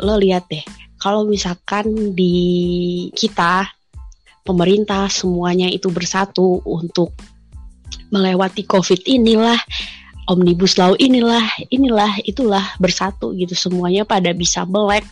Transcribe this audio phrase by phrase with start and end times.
[0.00, 0.64] lo lihat deh,
[1.00, 3.68] kalau misalkan di kita
[4.44, 7.14] pemerintah semuanya itu bersatu untuk
[8.10, 9.58] melewati COVID inilah,
[10.26, 15.06] omnibus law inilah, inilah, itulah bersatu gitu semuanya pada bisa melek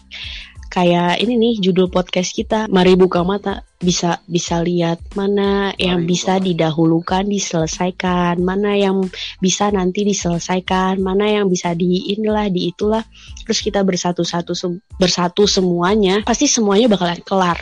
[0.69, 3.65] kayak ini nih judul podcast kita mari buka mata.
[3.79, 8.43] Bisa bisa lihat mana yang mari bisa didahulukan diselesaikan.
[8.43, 9.07] Mana yang
[9.39, 10.99] bisa nanti diselesaikan.
[10.99, 13.03] Mana yang bisa di inilah di itulah.
[13.47, 14.53] Terus kita bersatu-satu
[14.99, 16.27] bersatu semuanya.
[16.27, 17.59] Pasti semuanya bakalan kelar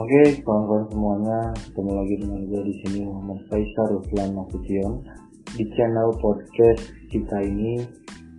[0.00, 5.04] Oke, kawan-kawan semuanya, ketemu lagi dengan gue di sini Muhammad Faisal Ruslan Nasution
[5.52, 7.84] di channel podcast kita ini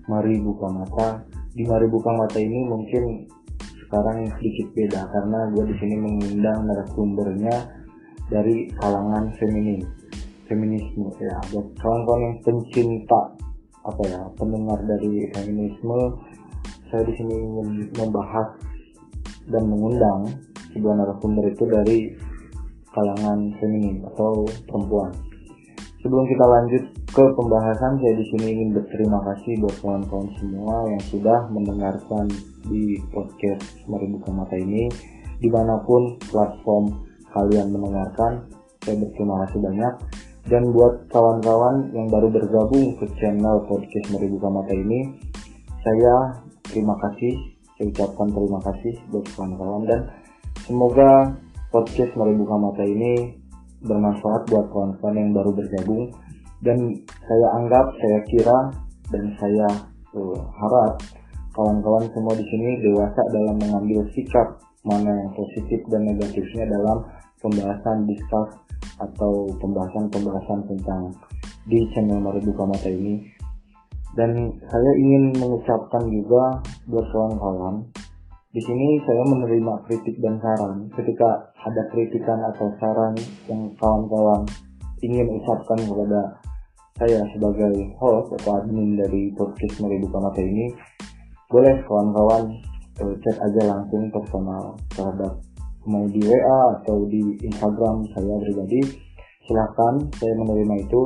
[0.10, 1.22] Mari Buka Mata.
[1.54, 3.30] Di Mari Buka Mata ini mungkin
[3.78, 7.56] sekarang sedikit beda karena gue di sini mengundang narasumbernya
[8.34, 9.86] dari kalangan feminin,
[10.50, 11.38] feminisme ya.
[11.54, 13.38] Buat kawan-kawan yang pencinta
[13.86, 16.26] apa ya pendengar dari feminisme,
[16.90, 18.50] saya di sini ingin membahas
[19.46, 22.00] dan mengundang sebuah narasumber itu dari
[22.92, 25.12] kalangan feminin atau perempuan.
[26.02, 31.04] Sebelum kita lanjut ke pembahasan, saya di sini ingin berterima kasih buat kawan-kawan semua yang
[31.14, 32.26] sudah mendengarkan
[32.66, 34.90] di podcast Mari Buka Mata ini.
[35.38, 38.50] Di mana pun platform kalian mendengarkan,
[38.82, 39.94] saya berterima kasih banyak.
[40.50, 45.06] Dan buat kawan-kawan yang baru bergabung ke channel podcast Mari Buka Mata ini,
[45.86, 46.34] saya
[46.66, 47.38] terima kasih,
[47.78, 50.02] saya ucapkan terima kasih buat kawan-kawan dan
[50.62, 51.34] Semoga
[51.74, 53.34] podcast Mari Buka Mata ini
[53.82, 56.14] bermanfaat buat kawan-kawan yang baru bergabung.
[56.62, 58.58] Dan saya anggap, saya kira
[59.10, 59.68] dan saya
[60.14, 61.02] uh, harap
[61.58, 67.10] kawan-kawan semua di sini dewasa dalam mengambil sikap mana yang positif dan negatifnya dalam
[67.42, 68.54] pembahasan diskus
[69.02, 71.10] atau pembahasan-pembahasan tentang
[71.66, 73.18] di channel Mari Buka Mata ini.
[74.14, 74.38] Dan
[74.70, 77.82] saya ingin mengucapkan juga buat kawan-kawan
[78.52, 80.92] di sini saya menerima kritik dan saran.
[80.92, 83.16] Ketika ada kritikan atau saran
[83.48, 84.44] yang kawan-kawan
[85.00, 86.36] ingin ucapkan kepada
[87.00, 90.68] saya sebagai host atau admin dari podcast Mari Buka Mata ini,
[91.48, 92.52] boleh kawan-kawan
[93.00, 95.40] uh, chat aja langsung personal terhadap
[95.88, 98.84] mau di WA atau di Instagram saya pribadi.
[99.48, 101.02] Silahkan, saya menerima itu.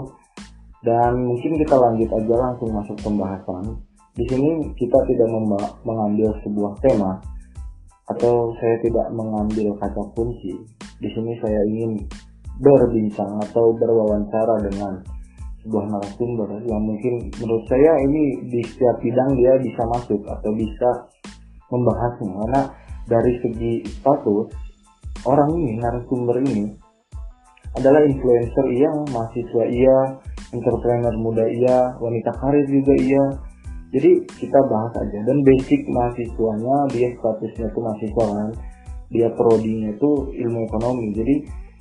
[0.81, 3.85] Dan mungkin kita lanjut aja langsung masuk pembahasan.
[4.17, 5.29] Di sini kita tidak
[5.83, 7.19] mengambil sebuah tema,
[8.05, 10.53] atau saya tidak mengambil kata kunci.
[11.01, 12.05] Di sini saya ingin
[12.61, 15.01] berbincang atau berwawancara dengan
[15.65, 20.89] sebuah narasumber yang mungkin menurut saya ini di setiap bidang dia bisa masuk atau bisa
[21.73, 22.61] membahasnya karena
[23.09, 24.53] dari segi status
[25.25, 26.69] orang ini narasumber ini
[27.75, 29.97] adalah influencer iya, mahasiswa iya,
[30.53, 33.23] entrepreneur muda iya, wanita karir juga iya,
[33.95, 35.19] jadi kita bahas aja.
[35.23, 38.51] Dan basic mahasiswanya dia statusnya itu mahasiswa kan.
[39.07, 41.15] Dia prodinya itu ilmu ekonomi.
[41.15, 41.35] Jadi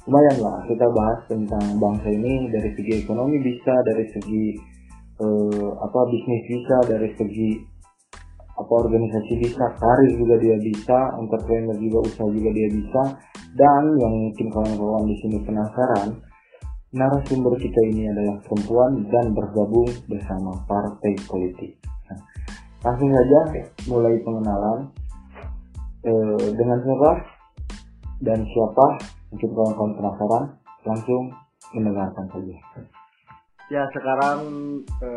[0.07, 4.45] lumayan lah kita bahas tentang bangsa ini dari segi ekonomi bisa dari segi
[5.19, 7.51] eh, apa bisnis bisa dari segi
[8.55, 13.03] apa organisasi bisa karir juga dia bisa entrepreneur juga usaha juga dia bisa.
[13.59, 16.15] Dan yang mungkin kawan-kawan di sini penasaran
[16.95, 21.75] narasumber kita ini adalah perempuan dan bergabung bersama partai politik
[22.85, 23.41] langsung saja
[23.89, 24.93] mulai pengenalan.
[26.05, 26.13] E,
[26.53, 27.11] dengan siapa
[28.21, 28.87] dan siapa
[29.33, 30.45] mungkin kawan-kawan penasaran
[30.85, 31.33] langsung
[31.73, 32.57] mendengarkan saja.
[33.73, 34.39] Ya sekarang
[35.01, 35.11] e,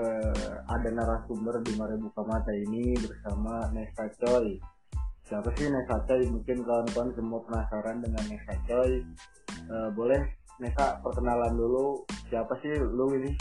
[0.63, 4.55] ada narasumber di Mari Buka Mata ini bersama Nesa Choi.
[5.27, 6.23] Siapa sih Nesa Choi?
[6.31, 9.03] Mungkin kawan-kawan semua penasaran dengan Nesa Choi.
[9.67, 10.23] E, boleh
[10.63, 12.07] Nesa perkenalan dulu.
[12.31, 13.35] Siapa sih lu ini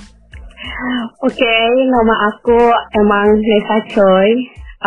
[0.57, 2.57] Oke, okay, nama aku
[2.97, 4.33] emang Nesa Choi.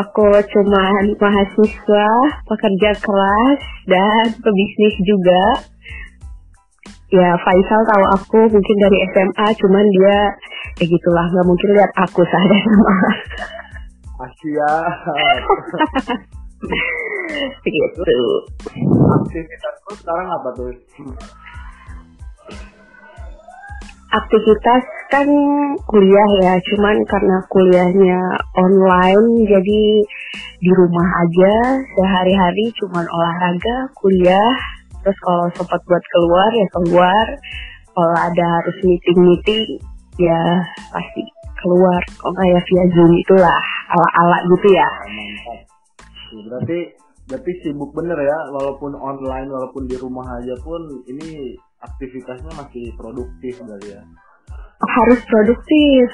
[0.01, 0.85] Aku cuma
[1.21, 2.09] mahasiswa,
[2.45, 5.61] pekerja keras, dan pebisnis juga.
[7.13, 10.17] Ya, Faisal tahu aku mungkin dari SMA, cuman dia
[10.77, 12.95] ya gitulah, nggak mungkin lihat aku saja sama.
[14.25, 14.73] Asia.
[17.61, 18.17] Begitu.
[19.21, 20.73] Aktivitasku sekarang apa tuh?
[24.09, 24.83] Aktivitas
[25.13, 25.27] kan
[25.85, 28.21] kuliah ya, cuman karena kuliahnya
[28.57, 29.83] online jadi
[30.59, 31.55] di rumah aja
[31.93, 34.53] sehari-hari cuman olahraga, kuliah,
[35.05, 37.25] terus kalau sempat buat keluar ya keluar,
[37.93, 39.65] kalau ada harus meeting-meeting
[40.17, 40.41] ya
[40.89, 41.21] pasti
[41.59, 43.61] keluar, kok kayak via Zoom itulah
[43.93, 44.89] ala-ala gitu ya.
[45.05, 45.59] Mantap.
[46.29, 46.79] Berarti
[47.29, 53.59] berarti sibuk bener ya, walaupun online, walaupun di rumah aja pun ini aktivitasnya masih produktif
[53.59, 54.01] kali ya?
[54.79, 56.07] Harus produktif.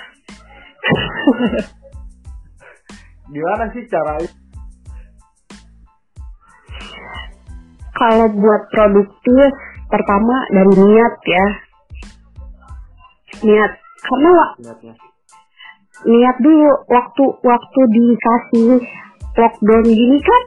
[3.33, 4.29] Gimana sih caranya
[7.95, 9.51] kalau buat produktif
[9.87, 11.45] pertama dari niat ya.
[13.47, 13.71] Niat.
[14.05, 14.29] Karena
[14.61, 14.93] niatnya.
[16.05, 18.77] niat dulu waktu waktu dikasih
[19.33, 20.43] lockdown gini kan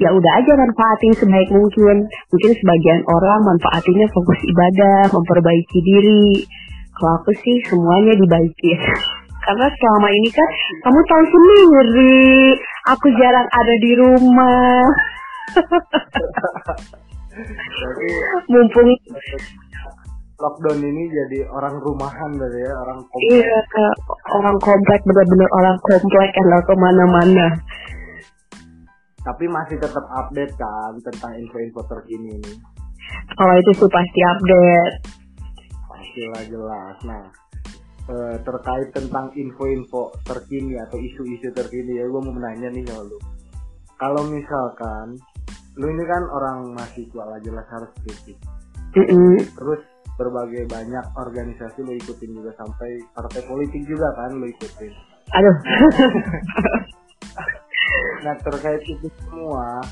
[0.00, 2.06] ya udah aja manfaatin sebaik mungkin.
[2.08, 6.46] Mungkin sebagian orang manfaatinnya fokus ibadah memperbaiki diri.
[6.92, 8.72] Kalau aku sih semuanya dibaiki
[9.42, 10.48] karena selama ini kan
[10.86, 12.54] kamu tahu sendiri
[12.86, 14.86] aku jarang ada di rumah.
[17.74, 18.08] Berarti
[18.52, 18.88] mumpung
[20.42, 23.30] lockdown ini jadi orang rumahan berarti ya orang komplek.
[23.30, 23.60] Iya
[24.34, 27.46] orang komplek bener-bener orang komplek yang ke mana-mana
[29.22, 32.52] tapi masih tetap update kan tentang info-info terkini ini.
[33.38, 34.96] Kalau itu sih pasti update.
[35.86, 36.96] Pastilah jelas.
[37.06, 37.24] Nah
[38.10, 43.18] eh, terkait tentang info-info terkini atau isu-isu terkini ya gue mau menanya nih sama lu.
[43.98, 45.14] Kalau misalkan
[45.78, 48.38] lu ini kan orang mahasiswa lah jelas harus kritis.
[48.92, 49.40] Mm-mm.
[49.56, 49.80] terus
[50.20, 54.92] berbagai banyak organisasi lu ikutin juga sampai partai politik juga kan lu ikutin.
[55.32, 55.56] Aduh
[58.22, 59.82] nah terkait itu semua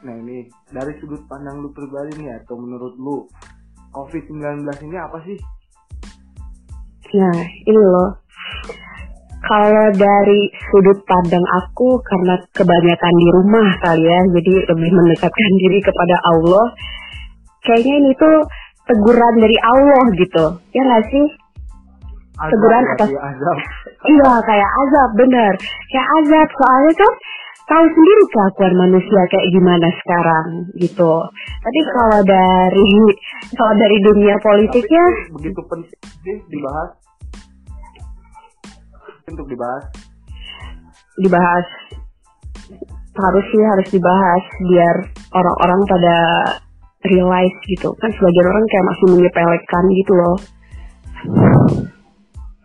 [0.00, 3.28] nah ini dari sudut pandang lu pribadi nih atau menurut lu
[3.90, 5.38] COVID-19 ini apa sih?
[7.10, 8.10] Nah, ini loh.
[9.40, 15.78] Kalau dari sudut pandang aku karena kebanyakan di rumah kali ya, jadi lebih mendekatkan diri
[15.82, 16.64] kepada Allah.
[17.66, 18.36] Kayaknya ini tuh
[18.86, 20.44] teguran dari Allah gitu.
[20.70, 21.26] Ya nggak sih?
[22.40, 23.58] Azab Teguran ya, atas- iya, azab.
[24.00, 25.52] Iya, kayak azab, bener.
[25.90, 27.12] Kayak azab, soalnya kan
[27.68, 30.46] tahu sendiri kelakuan manusia kayak gimana sekarang
[30.80, 31.12] gitu.
[31.60, 32.92] Tapi kalau dari
[33.52, 36.90] kalau dari dunia politiknya, itu begitu penting sih dibahas.
[39.28, 39.84] Untuk dibahas.
[41.20, 41.66] Dibahas.
[43.10, 44.96] Harus sih harus dibahas biar
[45.36, 46.16] orang-orang pada
[47.04, 47.92] realize gitu.
[48.00, 50.36] Kan sebagian orang kayak masih menyepelekan gitu loh.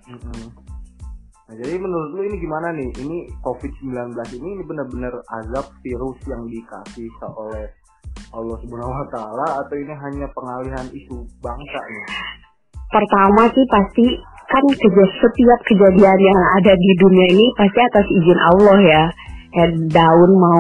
[0.06, 0.55] Mm-mm.
[1.46, 2.90] Nah, jadi menurut lu ini gimana nih?
[3.06, 5.14] Ini COVID-19 ini ini benar-benar
[5.44, 7.70] azab virus yang dikasih oleh
[8.34, 12.06] Allah Subhanahu wa taala atau ini hanya pengalihan isu bangsa nih?
[12.96, 14.08] pertama sih pasti
[14.46, 19.04] kan keja- setiap kejadian yang ada di dunia ini pasti atas izin Allah ya
[19.56, 20.60] kayak daun mau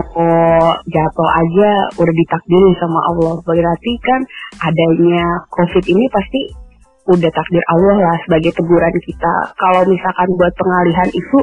[0.88, 4.22] jatuh aja udah ditakdirin sama Allah berarti kan
[4.64, 6.65] adanya covid ini pasti
[7.06, 9.34] udah takdir Allah lah sebagai teguran kita.
[9.58, 11.40] Kalau misalkan buat pengalihan isu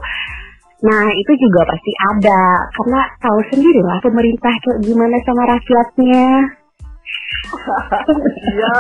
[0.82, 2.43] nah itu juga pasti ada.
[2.75, 6.26] Karena tahu sendiri lah pemerintah kayak gimana sama rakyatnya
[8.52, 8.75] Iya.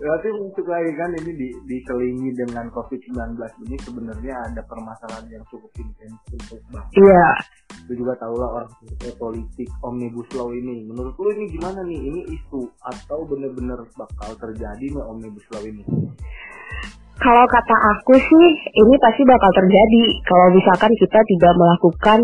[0.00, 5.70] Berarti untuk lagi kan ini di, diselingi dengan COVID-19 ini sebenarnya ada permasalahan yang cukup
[5.78, 6.92] intens untuk bangsa.
[6.98, 7.28] iya
[7.86, 8.70] Lu juga tahu lah orang
[9.20, 10.88] politik omnibus law ini.
[10.88, 12.00] Menurut lu ini gimana nih?
[12.00, 15.84] Ini isu atau bener-bener bakal terjadi nih omnibus law ini?
[17.14, 22.20] Kalau kata aku sih, ini pasti bakal terjadi kalau misalkan kita tidak melakukan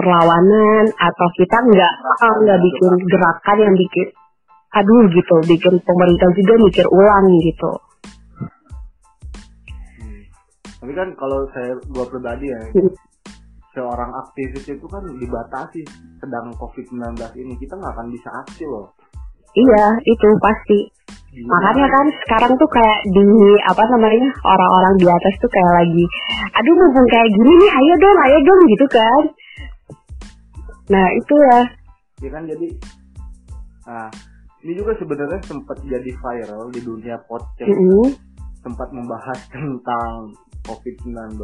[0.00, 1.92] perlawanan atau kita nggak
[2.40, 4.08] nggak bikin gerakan yang bikin
[4.70, 7.70] aduh gitu, bikin pemerintah juga mikir ulang gitu.
[9.98, 10.22] Hmm.
[10.80, 12.94] Tapi kan kalau saya gua pribadi ya, Hmm.
[13.76, 15.82] seorang aktivis itu kan dibatasi
[16.22, 18.94] sedang COVID-19 ini kita nggak akan bisa aksi loh.
[19.50, 20.78] Iya, itu pasti.
[21.30, 21.50] Gimana?
[21.50, 23.26] Makanya kan sekarang tuh kayak di
[23.62, 26.04] apa namanya orang-orang di atas tuh kayak lagi,
[26.58, 29.22] aduh mumpung kayak gini nih, ayo dong, ayo dong gitu kan.
[30.90, 31.60] Nah itu ya,
[32.34, 32.68] kan jadi
[33.86, 34.12] nah
[34.60, 38.12] ini juga sebenarnya sempat jadi viral di dunia podcast Mm-mm.
[38.60, 40.36] sempat membahas tentang
[40.68, 41.40] COVID-19,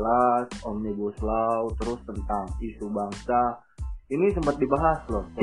[0.69, 3.65] Omnibus Law, terus tentang isu bangsa.
[4.13, 5.25] Ini sempat dibahas loh.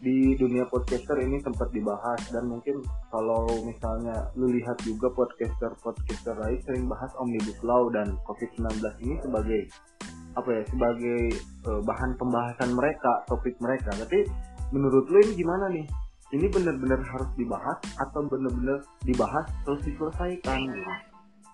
[0.00, 2.80] Di dunia podcaster ini sempat dibahas dan mungkin
[3.12, 9.68] kalau misalnya lu lihat juga podcaster-podcaster lain sering bahas Omnibus Law dan COVID-19 ini sebagai
[10.34, 13.90] apa ya sebagai eh, bahan pembahasan mereka, topik mereka.
[13.94, 14.26] Tapi
[14.70, 15.86] menurut lu ini gimana nih?
[16.30, 20.58] Ini benar-benar harus dibahas atau benar-benar dibahas terus diselesaikan?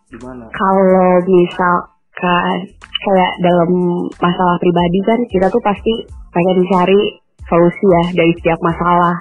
[0.06, 0.46] Gimana?
[0.54, 2.56] kalau misalkan
[2.94, 3.70] kayak dalam
[4.16, 5.92] masalah pribadi kan kita tuh pasti
[6.30, 7.00] pengen cari
[7.42, 9.16] solusi ya dari setiap masalah.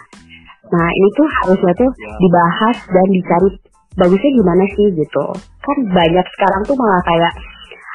[0.69, 2.13] Nah ini tuh harusnya tuh Ya.
[2.21, 3.49] dibahas dan dicari
[3.95, 5.25] bagusnya gimana sih gitu.
[5.63, 7.33] Kan banyak sekarang tuh malah kayak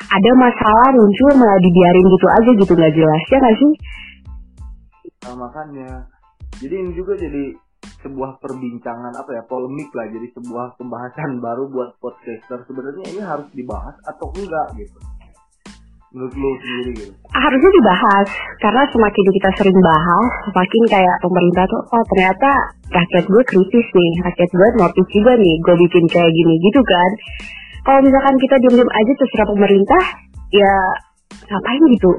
[0.08, 3.72] ada masalah muncul malah dibiarin gitu aja gitu nggak jelas ya nggak sih?
[5.20, 5.90] Nah, makanya.
[6.60, 7.56] Jadi ini juga jadi
[8.00, 10.08] sebuah perbincangan apa ya polemik lah.
[10.08, 12.64] Jadi sebuah pembahasan baru buat podcaster.
[12.64, 14.98] Sebenarnya ini harus dibahas atau enggak gitu?
[16.10, 17.12] Menurut lu sendiri gitu?
[17.30, 18.28] Harusnya dibahas
[18.58, 22.50] karena semakin kita sering bahas semakin kayak pemerintah tuh oh ternyata
[22.90, 27.10] rakyat gue kritis nih rakyat gue notice juga nih gue bikin kayak gini gitu kan
[27.80, 30.02] kalau misalkan kita diam-diam aja terserah pemerintah
[30.52, 30.72] ya
[31.48, 32.10] ngapain gitu?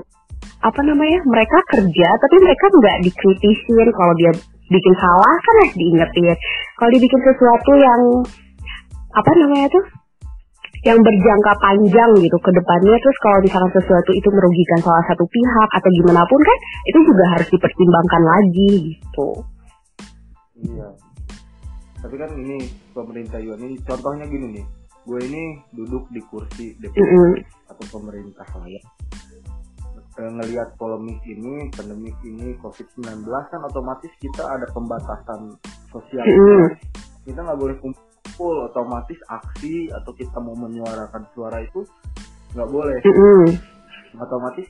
[0.61, 1.19] Apa namanya?
[1.25, 4.31] Mereka kerja tapi mereka nggak dikritisin kalau dia
[4.71, 6.25] bikin salah kan harus diingetin.
[6.77, 8.01] Kalau dibikin sesuatu yang
[9.13, 9.85] apa namanya tuh?
[10.81, 15.69] Yang berjangka panjang gitu ke depannya terus kalau misalkan sesuatu itu merugikan salah satu pihak
[15.77, 16.57] atau gimana pun kan
[16.89, 19.29] itu juga harus dipertimbangkan lagi gitu.
[20.65, 20.89] Iya.
[22.01, 22.65] Tapi kan ini
[22.97, 25.43] pemerintah juga ini contohnya gini nih gue ini
[25.73, 27.33] duduk di kursi DPR mm -hmm.
[27.73, 28.81] atau pemerintah lah ya.
[30.19, 35.57] E, ngelihat polemik ini pandemik ini COVID-19 kan otomatis kita ada pembatasan
[35.89, 36.25] sosial.
[36.25, 36.77] Mm
[37.21, 41.85] kita nggak boleh kumpul otomatis aksi atau kita mau menyuarakan suara itu
[42.57, 42.97] nggak boleh.
[43.05, 44.17] Mm-hmm.
[44.19, 44.67] otomatis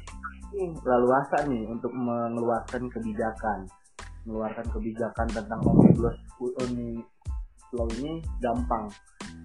[0.51, 3.65] ini leluasa nih untuk mengeluarkan kebijakan.
[4.27, 6.13] Mengeluarkan kebijakan tentang omnibus
[7.75, 8.85] law ini gampang.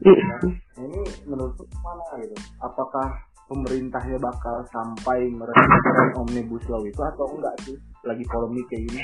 [0.03, 0.53] Mm-hmm.
[0.77, 2.37] nah, ini menurut mana gitu?
[2.61, 3.07] Apakah
[3.49, 7.77] pemerintahnya bakal sampai meresmikan omnibus law itu atau enggak sih?
[8.05, 9.03] Lagi polemik kayak gini.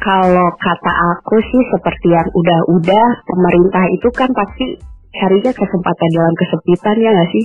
[0.00, 4.80] Kalau kata aku sih seperti yang udah-udah pemerintah itu kan pasti
[5.12, 7.44] carinya kesempatan dalam kesempitan ya nggak sih?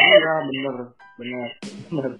[0.00, 0.76] Iya bener.
[1.20, 1.48] Bener.
[1.92, 2.10] Bener.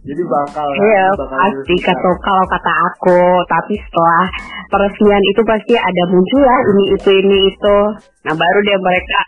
[0.00, 3.20] Jadi bakal Iya bakal pasti kata kalau kata aku
[3.52, 4.24] tapi setelah
[4.72, 7.76] peresmian itu pasti ada muncul lah ini itu ini itu.
[8.24, 9.20] Nah baru deh mereka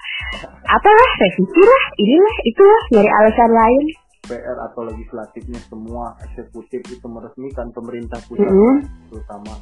[0.65, 3.85] apa lah revisi lah inilah itu lah nyari alasan lain.
[4.23, 8.75] DPR atau legislatifnya semua eksekutif itu meresmikan pemerintah pusat mm -hmm.
[9.11, 9.59] terutama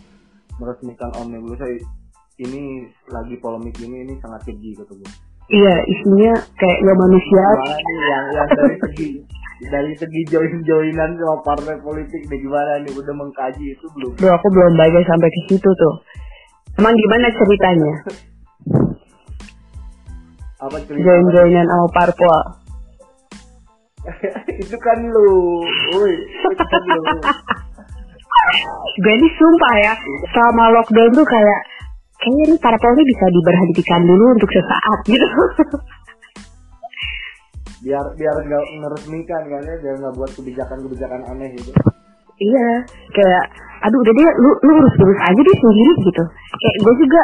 [0.61, 1.59] meresmikan omnibus
[2.39, 5.11] ini lagi polemik ini ini sangat keji kata gue.
[5.51, 7.47] Iya isinya kayak nggak manusia.
[7.99, 9.09] yang yang dari segi
[9.69, 14.17] dari segi join joinan sama partai politik nih gimana nih udah mengkaji itu belum?
[14.17, 15.95] Bro aku belum baca sampai ke situ tuh.
[16.81, 17.93] Emang gimana ceritanya?
[20.65, 21.05] Apa cerita?
[21.05, 22.61] Join joinan sama parpol
[24.63, 25.61] itu kan lu
[25.97, 27.03] woi itu kan lu
[29.05, 29.93] gue ini sumpah ya
[30.33, 31.61] selama lockdown tuh kayak
[32.21, 35.29] kayaknya ini para polri bisa diberhentikan dulu untuk sesaat gitu
[37.81, 41.73] biar biar nggak meresmikan kan ya biar nggak buat kebijakan-kebijakan aneh gitu.
[42.41, 42.71] Iya
[43.17, 43.45] kayak
[43.89, 46.23] aduh udah deh lu lu urus urus aja deh sendiri gitu.
[46.61, 47.23] Kayak gue juga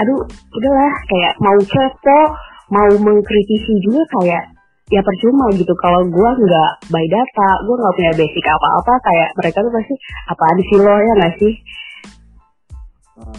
[0.00, 0.20] aduh
[0.56, 2.20] udahlah kayak mau kepo
[2.72, 4.44] mau mengkritisi juga kayak
[4.88, 5.72] ya percuma gitu.
[5.76, 9.94] Kalau gue nggak by data gue nggak punya basic apa-apa kayak mereka tuh pasti
[10.32, 11.54] apaan sih lo ya nggak sih?
[13.20, 13.36] Hmm.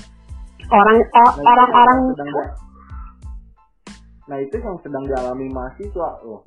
[0.72, 2.00] orang nah, orang-orang
[4.32, 6.40] nah itu yang sedang dialami mahasiswa loh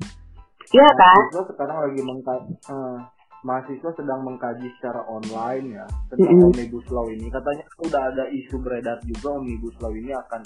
[0.73, 2.97] iya kan mahasiswa sekarang lagi mengkaji uh,
[3.45, 6.49] mahasiswa sedang mengkaji secara online ya tentang mm -hmm.
[6.49, 10.41] omnibus law ini katanya udah ada isu beredar juga omnibus law ini akan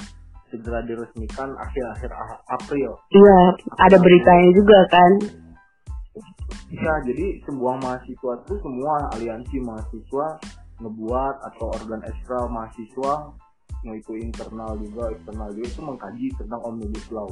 [0.49, 2.09] segera diresmikan akhir-akhir
[2.49, 2.97] April.
[3.13, 3.39] Iya,
[3.85, 5.11] ada beritanya juga kan.
[6.69, 10.27] Iya, jadi sebuah mahasiswa itu semua aliansi mahasiswa
[10.81, 13.13] ngebuat atau organ ekstra mahasiswa
[13.83, 17.29] mau itu internal juga eksternal juga itu mengkaji tentang omnibus law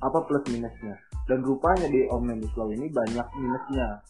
[0.00, 0.96] apa plus minusnya
[1.28, 4.00] dan rupanya di omnibus law ini banyak minusnya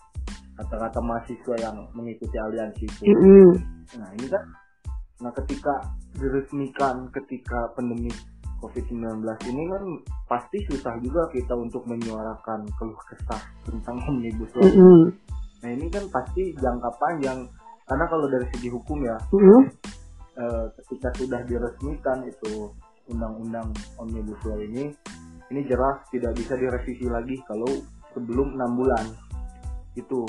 [0.61, 3.51] kata-kata mahasiswa yang mengikuti aliansi itu mm -hmm.
[3.99, 4.45] nah ini kan
[5.21, 5.75] nah ketika
[6.17, 8.09] diresmikan ketika pandemi
[8.61, 9.85] COVID-19 ini kan
[10.29, 14.69] pasti susah juga kita untuk menyuarakan keluh kesah tentang omnibus law.
[14.69, 15.03] Mm -hmm.
[15.65, 17.41] Nah ini kan pasti jangka panjang
[17.89, 19.61] karena kalau dari segi hukum ya, mm -hmm.
[20.37, 22.71] Eh, ketika sudah diresmikan itu
[23.11, 24.95] undang-undang omnibus law ini,
[25.51, 27.71] ini jelas tidak bisa direvisi lagi kalau
[28.15, 29.05] sebelum enam bulan
[29.99, 30.23] itu.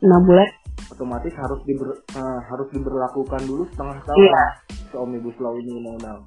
[0.00, 0.48] Enam bulan?
[0.90, 4.96] Otomatis harus diber, uh, harus diberlakukan dulu setengah tahun yeah.
[4.96, 6.24] omnibus law ini undang-undang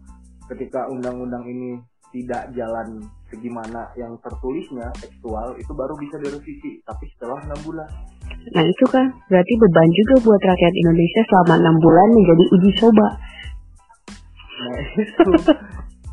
[0.51, 1.80] ketika undang-undang ini
[2.13, 3.01] tidak jalan
[3.34, 7.89] segimana yang tertulisnya tekstual itu baru bisa direvisi tapi setelah enam bulan
[8.53, 13.08] nah itu kan berarti beban juga buat rakyat Indonesia selama enam bulan menjadi uji coba.
[14.63, 15.32] Nah itu.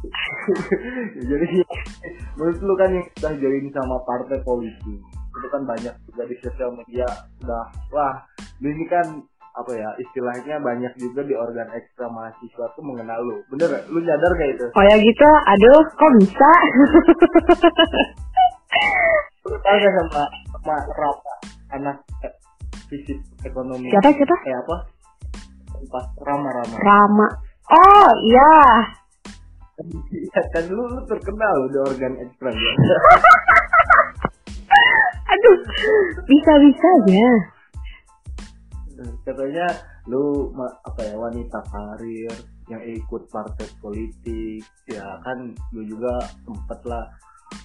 [1.31, 1.61] Jadi
[2.35, 5.00] menurut lu kan yang sudah join sama partai politik
[5.31, 7.07] itu kan banyak juga di sosial media
[7.45, 7.64] udah
[7.95, 8.14] wah
[8.61, 9.07] ini kan
[9.50, 13.43] apa ya istilahnya banyak juga di organ ekstra mahasiswa tuh mengenal lu.
[13.50, 14.67] Bener lu nyadar kayak itu?
[14.73, 15.26] Oh ya gitu?
[15.26, 16.50] Aduh kok bisa?
[19.50, 21.29] Lu gak sama sama Rapa
[21.75, 21.97] anak
[22.91, 24.77] fisik ekonomi siapa siapa kayak apa
[25.89, 27.27] pas Rama Rama Rama.
[27.71, 28.53] Oh iya.
[30.12, 32.75] Iya kan lu, lu terkenal di organ ekstran ya.
[35.31, 35.57] Aduh,
[36.29, 37.27] bisa-bisa aja.
[39.25, 39.67] Katanya
[40.11, 42.35] lu apa ya wanita karir
[42.69, 46.12] yang ikut partai politik ya kan lu juga
[46.45, 47.05] sempet lah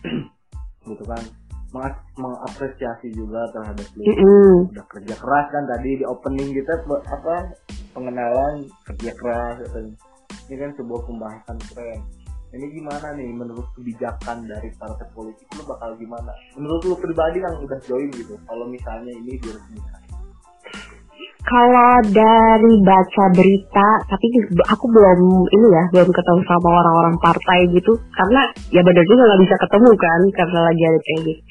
[0.87, 1.23] gitu kan
[1.75, 4.71] mengas- mengapresiasi juga terhadap lu Mm-mm.
[4.71, 7.35] udah kerja keras kan tadi di opening kita apa
[7.91, 9.95] pengenalan kerja keras katanya.
[10.47, 11.99] ini kan sebuah pembahasan keren
[12.55, 17.59] ini gimana nih menurut kebijakan dari partai politik lu bakal gimana menurut lu pribadi yang
[17.59, 19.99] udah join gitu kalau misalnya ini diresmikan
[21.45, 24.27] Kalau dari baca berita, tapi
[24.65, 25.19] aku belum
[25.53, 29.89] ini ya, belum ketemu sama orang-orang partai gitu, karena ya benar juga nggak bisa ketemu
[29.93, 31.41] kan, karena lagi ada kayak gitu.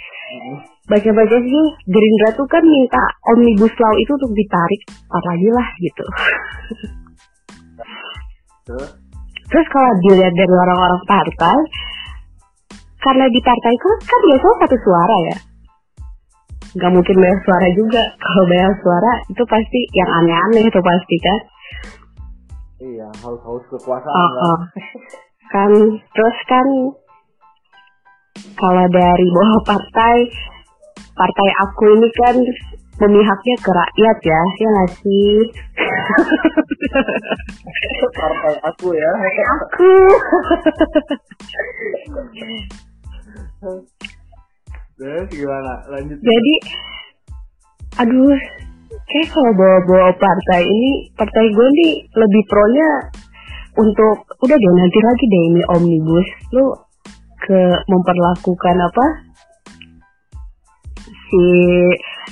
[0.85, 3.01] Baca-baca sih, Gerindra tuh kan minta
[3.33, 6.05] omnibus law itu untuk ditarik, apa lagi lah gitu.
[8.69, 8.91] terus
[9.45, 11.59] Terus kalau dilihat dari orang-orang partai,
[12.99, 15.37] karena di partai itu kan biasanya satu suara ya.
[16.75, 18.03] Nggak mungkin banyak suara juga.
[18.19, 21.39] Kalau banyak suara itu pasti yang aneh-aneh itu pasti kan.
[22.83, 24.43] iya haus-haus kekuasaan Oh, kan?
[24.43, 24.61] oh.
[25.55, 25.71] Kan
[26.17, 26.67] terus kan
[28.55, 30.17] kalau dari bawah partai,
[31.15, 32.37] partai aku ini kan
[32.95, 35.35] memihaknya ke rakyat ya, ya nggak sih?
[38.15, 39.11] partai aku ya
[39.59, 39.93] Aku.
[44.95, 46.55] terus gimana lanjut Jadi,
[47.99, 48.39] aduh,
[49.11, 52.91] kayak kalau bawa-bawa partai ini, partai gue nih lebih pro-nya
[53.75, 56.84] untuk, udah deh nanti lagi deh ini omnibus, lu
[57.45, 59.07] ke memperlakukan apa?
[61.05, 61.45] Si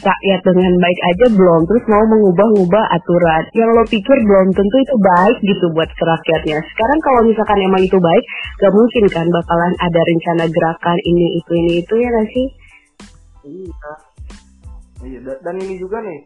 [0.02, 1.60] rakyat dengan baik aja belum.
[1.68, 3.42] Terus mau mengubah-ubah aturan.
[3.54, 6.58] Yang lo pikir belum tentu itu baik gitu buat rakyatnya.
[6.74, 8.24] Sekarang kalau misalkan emang itu baik
[8.58, 12.46] gak mungkin kan bakalan ada rencana gerakan ini itu ini itu ya gak sih?
[13.42, 13.92] Iya.
[15.02, 16.22] Iya da- dan ini juga nih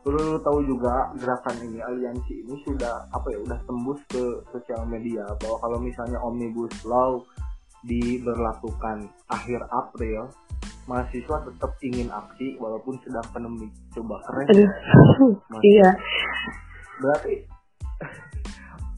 [0.00, 4.22] perlu lu tahu juga gerakan ini aliansi ini sudah apa ya udah tembus ke
[4.54, 5.26] sosial media.
[5.44, 7.20] Bahwa kalau misalnya omnibus law
[7.84, 10.28] diberlakukan akhir April
[10.90, 13.70] mahasiswa tetap ingin aksi walaupun sedang pandemi.
[13.94, 15.60] Coba keren Aduh, ya.
[15.62, 15.90] iya.
[16.98, 17.34] Berarti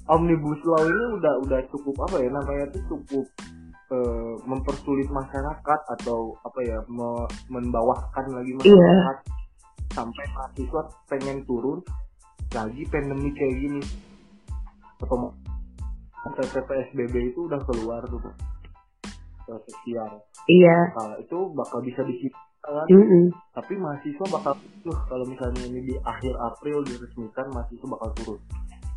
[0.09, 2.29] omnibus law ini udah udah cukup apa ya?
[2.33, 3.27] Namanya itu cukup
[3.93, 6.79] eh, mempersulit masyarakat atau apa ya?
[6.89, 9.17] Me- membawahkan lagi masyarakat.
[9.93, 11.85] Sampai mahasiswa pengen turun
[12.57, 13.83] lagi pandemi kayak gini.
[15.03, 15.29] Atau
[16.41, 18.33] PSBB itu udah keluar tuh
[19.53, 20.11] ke sosial.
[20.49, 20.79] Iya.
[20.97, 22.51] Nah, itu bakal bisa diciptakan.
[22.63, 23.27] Mm-mm.
[23.59, 24.55] tapi mahasiswa bakal
[24.87, 28.41] tuh kalau misalnya ini di akhir April diresmikan mahasiswa bakal turun.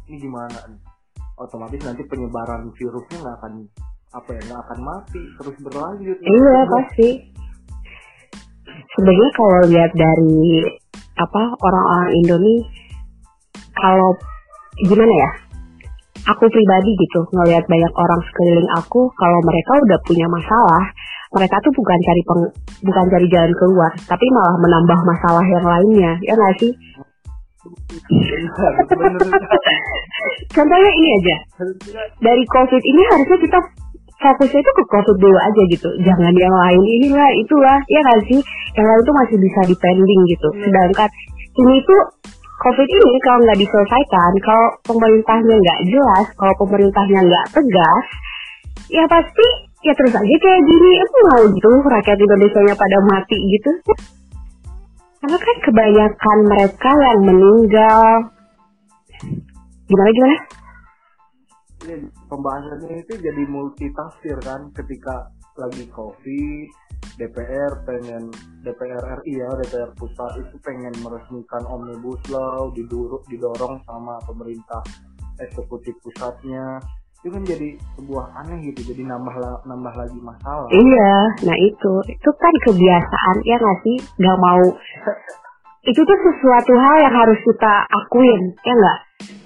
[0.06, 0.82] Ini gimana nih?
[1.42, 3.54] Otomatis nanti penyebaran virusnya nggak akan
[4.14, 6.18] apa ya nggak akan mati terus berlanjut.
[6.22, 7.10] Iya pasti.
[8.96, 10.62] Sebenarnya kalau lihat dari
[11.18, 12.62] apa orang-orang Indomie,
[13.74, 14.14] kalau
[14.86, 15.30] gimana ya?
[16.26, 20.84] Aku pribadi gitu ngelihat banyak orang sekeliling aku kalau mereka udah punya masalah,
[21.38, 22.42] mereka tuh bukan cari peng,
[22.82, 26.72] bukan cari jalan keluar, tapi malah menambah masalah yang lainnya, ya nggak sih?
[30.54, 31.38] Contohnya ini aja,
[32.22, 33.60] dari COVID ini harusnya kita
[34.16, 35.90] fokusnya itu ke COVID dulu aja gitu.
[36.02, 38.40] Jangan yang lain inilah itulah ya nggak sih.
[38.74, 40.48] Yang lain tuh masih bisa dipending gitu.
[40.62, 41.10] Sedangkan
[41.56, 42.02] ini tuh
[42.56, 48.06] COVID ini kalau nggak diselesaikan, kalau pemerintahnya nggak jelas, kalau pemerintahnya nggak tegas,
[48.88, 49.48] ya pasti
[49.84, 50.92] ya terus aja kayak gini.
[51.04, 53.72] Emang mau gitu rakyat Indonesia nya pada mati gitu?
[55.20, 58.06] Karena kan kebanyakan mereka yang meninggal.
[59.86, 60.38] Gimana gimana?
[61.86, 66.68] ini pembahasannya itu jadi multitafsir kan ketika lagi covid
[67.16, 68.34] DPR pengen
[68.66, 74.82] DPR RI ya DPR pusat itu pengen meresmikan omnibus law didorong didorong sama pemerintah
[75.40, 76.82] eksekutif pusatnya
[77.26, 79.34] itu kan jadi sebuah aneh gitu jadi nambah
[79.66, 84.66] nambah lagi masalah Iya, nah itu, itu kan kebiasaan ya nggak sih, nggak mau.
[85.86, 89.00] Itu tuh sesuatu hal yang harus kita akuin, ya nggak?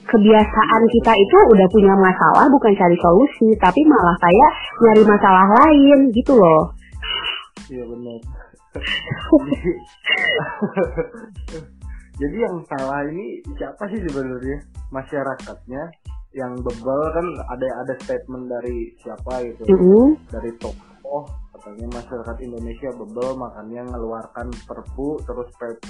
[0.08, 6.08] Kebiasaan kita itu udah punya masalah, bukan cari solusi, tapi malah kayak nyari masalah lain
[6.16, 6.79] gitu loh.
[7.68, 8.20] Iya benar.
[12.20, 14.60] Jadi yang salah ini siapa sih sebenarnya?
[14.92, 15.84] Masyarakatnya
[16.38, 19.66] yang bebel kan ada ada statement dari siapa gitu.
[19.66, 20.14] Mm-mm.
[20.30, 21.26] dari tokoh
[21.58, 25.90] katanya masyarakat Indonesia bebel makanya ngeluarkan perpu terus PP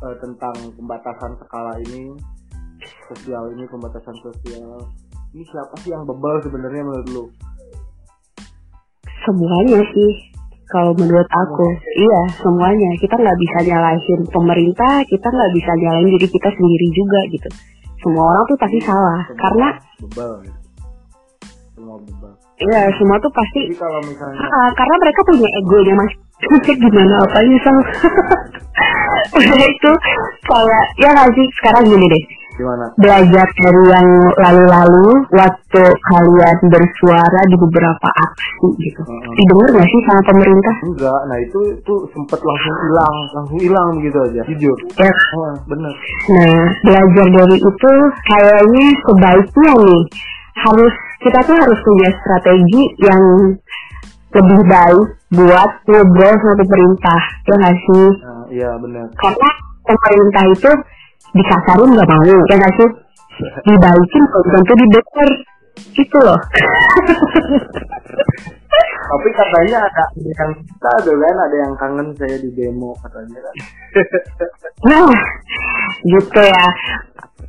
[0.00, 2.16] uh, tentang pembatasan skala ini
[3.12, 4.88] sosial ini pembatasan sosial.
[5.30, 7.24] Ini siapa sih yang bebal sebenarnya menurut lu
[9.26, 10.10] semuanya sih
[10.70, 11.66] kalau menurut aku.
[11.98, 12.90] Iya semuanya.
[13.02, 17.48] Kita nggak bisa nyalahin pemerintah kita nggak bisa nyalahin diri kita sendiri juga gitu.
[18.00, 19.68] Semua orang tuh pasti salah semua karena
[20.00, 20.58] bebal gitu.
[21.76, 22.32] semua bebal.
[22.60, 26.12] Iya semua tuh pasti Jadi kalau misalnya ah, karena mereka punya egonya mas
[26.80, 27.82] gimana apanya sama
[29.68, 29.92] itu
[30.48, 31.46] kayak ya nggak sih?
[31.60, 32.84] Sekarang gini deh Gimana?
[33.00, 39.00] Belajar dari yang lalu-lalu waktu kalian bersuara di beberapa aksi gitu.
[39.08, 39.32] Mm -hmm.
[39.32, 40.74] Didengar gak sih sama pemerintah?
[40.84, 44.78] Enggak, nah itu itu sempat langsung hilang, langsung hilang gitu aja, jujur.
[45.00, 45.12] Ya.
[45.40, 45.92] Oh, bener.
[46.28, 47.92] Nah, belajar dari itu
[48.28, 50.02] kayaknya sebaiknya nih
[50.60, 50.94] harus
[51.24, 53.22] kita tuh harus punya strategi yang
[54.36, 58.08] lebih baik buat ngobrol sama pemerintah, ya nggak sih?
[58.20, 59.06] Nah, iya benar.
[59.16, 59.48] Karena
[59.88, 60.70] pemerintah itu
[61.34, 62.90] dikasarin nggak mau ya nggak sih?
[63.64, 65.28] Dibalikin belum tentu didengar
[65.96, 66.40] gitu loh.
[69.10, 73.54] Tapi katanya ada yang kita ada kan ada yang kangen saya di demo katanya kan.
[74.86, 75.10] Nah
[76.06, 76.66] gitu ya.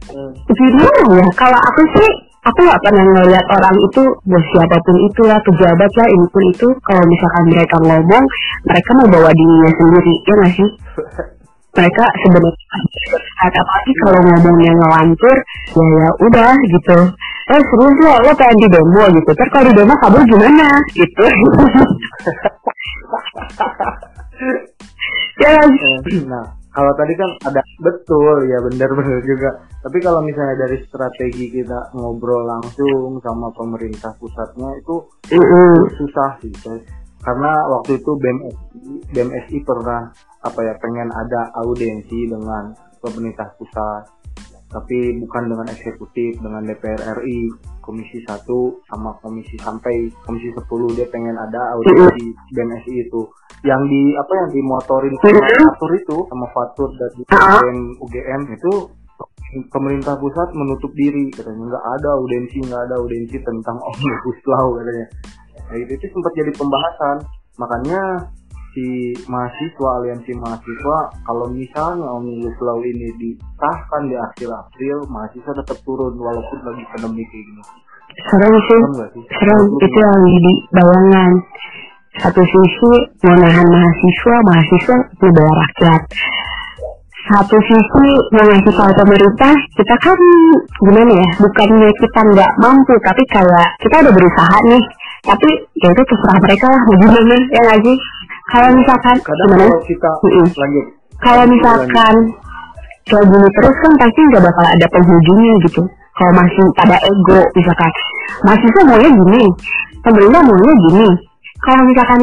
[0.09, 0.33] Hmm.
[0.49, 1.27] gimana ya?
[1.37, 2.09] Kalau aku sih
[2.41, 6.43] aku nggak pernah ngeliat orang itu bos siapa pun itu lah pejabat lah ini pun
[6.49, 6.67] itu.
[6.81, 8.23] Kalau misalkan mereka ngomong
[8.65, 10.69] mereka mau bawa dirinya sendiri ya nggak sih?
[11.71, 12.67] Mereka sebenarnya
[13.49, 15.37] apa lagi kalau ngomongnya ngelantur
[15.73, 16.97] ya ya udah gitu.
[17.51, 19.29] Eh serius lo lo pengen di demo gitu.
[19.33, 20.67] Terus kalau di demo kabur gimana?
[20.93, 21.25] Gitu.
[25.41, 25.57] Ya
[26.29, 29.49] nah kalau tadi kan ada betul ya benar-benar juga.
[29.81, 35.01] Tapi kalau misalnya dari strategi kita ngobrol langsung sama pemerintah pusatnya itu
[35.33, 35.77] -hmm.
[35.97, 36.53] susah sih
[37.21, 38.53] karena waktu itu BMSI
[39.13, 40.09] BMSI pernah
[40.41, 44.03] apa ya pengen ada audiensi dengan pemerintah pusat.
[44.71, 47.51] Tapi bukan dengan eksekutif dengan DPR RI
[47.83, 48.47] komisi 1
[48.87, 53.21] sama komisi sampai komisi 10 dia pengen ada audiensi BMSI itu.
[53.67, 58.73] Yang di apa yang dimotorin sama Fatur itu sama Fatur dari UGM UGM itu
[59.75, 61.75] pemerintah pusat menutup diri katanya.
[61.75, 65.07] Nggak ada audiensi nggak ada audiensi tentang omnibus law katanya.
[65.67, 67.17] Nah, itu, itu sempat jadi pembahasan.
[67.59, 68.01] Makanya
[68.71, 75.77] si mahasiswa aliansi mahasiswa kalau misalnya omnibus law ini disahkan di akhir April mahasiswa tetap
[75.83, 77.63] turun walaupun lagi pandemi kayak gini.
[78.31, 78.81] Serem sih.
[79.27, 81.31] Serem itu yang di bayangan.
[82.19, 82.91] Satu sisi
[83.23, 86.01] mau nahan mahasiswa mahasiswa bawah rakyat.
[87.31, 90.19] Satu sisi mau ngasih tahu pemerintah kita kan
[90.79, 94.83] gimana ya bukannya kita nggak mampu tapi kayak kita udah berusaha nih.
[95.21, 97.93] Tapi ya itu terserah mereka lah gimana ya lagi
[98.51, 99.65] kalau misalkan Kadang gimana?
[99.71, 100.85] kalau kita mm lanjut.
[101.21, 102.15] Kalau misalkan
[103.07, 105.81] kayak gini terus kan pasti nggak bakal ada penghujungnya gitu.
[106.11, 107.91] Kalau masih pada ego misalkan.
[108.43, 109.43] Mahasiswa maunya gini
[110.03, 111.09] pemerintah maunya gini.
[111.61, 112.21] Kalau misalkan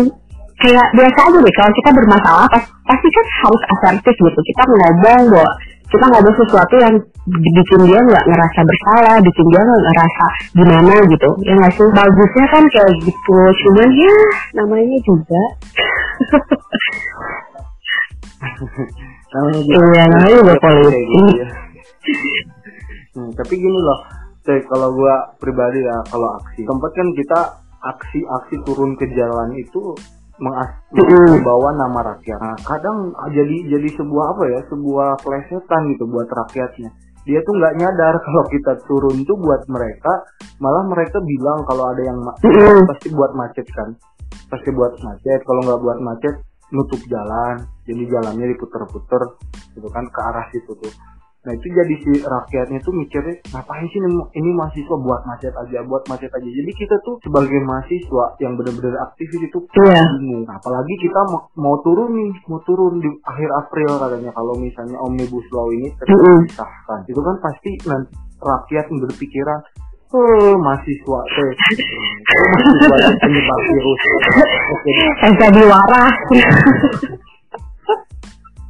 [0.59, 4.41] kayak biasa aja deh kalau kita bermasalah pas, pasti kan harus asertif gitu.
[4.43, 5.51] Kita ngomong bahwa
[5.89, 6.93] kita ngomong sesuatu yang
[7.29, 11.29] bikin dia nggak ngerasa bersalah, bikin dia nggak ngerasa gimana gitu.
[11.49, 11.89] Ya nggak sih?
[11.97, 13.39] Bagusnya kan kayak gitu.
[13.65, 14.17] Cuman ya
[14.61, 15.43] namanya juga.
[19.33, 19.81] namanya juga.
[19.81, 21.09] Iya, namanya juga politik.
[21.09, 21.49] Gitu ya.
[23.17, 24.01] hmm, tapi gini loh,
[24.45, 26.69] kalau gua pribadi ya, kalau aksi.
[26.69, 27.41] Tempat kan kita
[27.79, 29.95] aksi-aksi turun ke jalan itu
[30.39, 32.39] membawa nama rakyat.
[32.39, 36.91] Nah, kadang jadi jadi sebuah apa ya, sebuah plesetan gitu buat rakyatnya.
[37.27, 40.13] Dia tuh nggak nyadar kalau kita turun tuh buat mereka,
[40.63, 42.19] malah mereka bilang kalau ada yang
[42.89, 43.91] pasti buat macet kan,
[44.49, 45.41] pasti buat macet.
[45.43, 46.35] Kalau nggak buat macet,
[46.73, 49.23] nutup jalan, jadi jalannya diputer-puter,
[49.75, 50.93] gitu kan ke arah situ tuh.
[51.49, 55.81] Nah itu jadi si rakyatnya tuh mikirnya ngapain sih ini, ini mahasiswa buat macet aja,
[55.89, 56.45] buat macet aja.
[56.45, 60.05] Jadi kita tuh sebagai mahasiswa yang benar-benar aktif itu yeah.
[60.21, 60.45] bingung.
[60.45, 65.01] Nah, apalagi kita mau, mau turun nih, mau turun di akhir April katanya kalau misalnya
[65.01, 65.89] omnibus law ini
[66.45, 67.01] disahkan.
[67.09, 68.13] Itu kan pasti nanti
[68.45, 69.61] rakyat berpikiran
[70.09, 71.51] Oh, mahasiswa teh.
[71.53, 74.01] Oh, mahasiswa penyebab virus.
[75.41, 76.17] Jadi waras.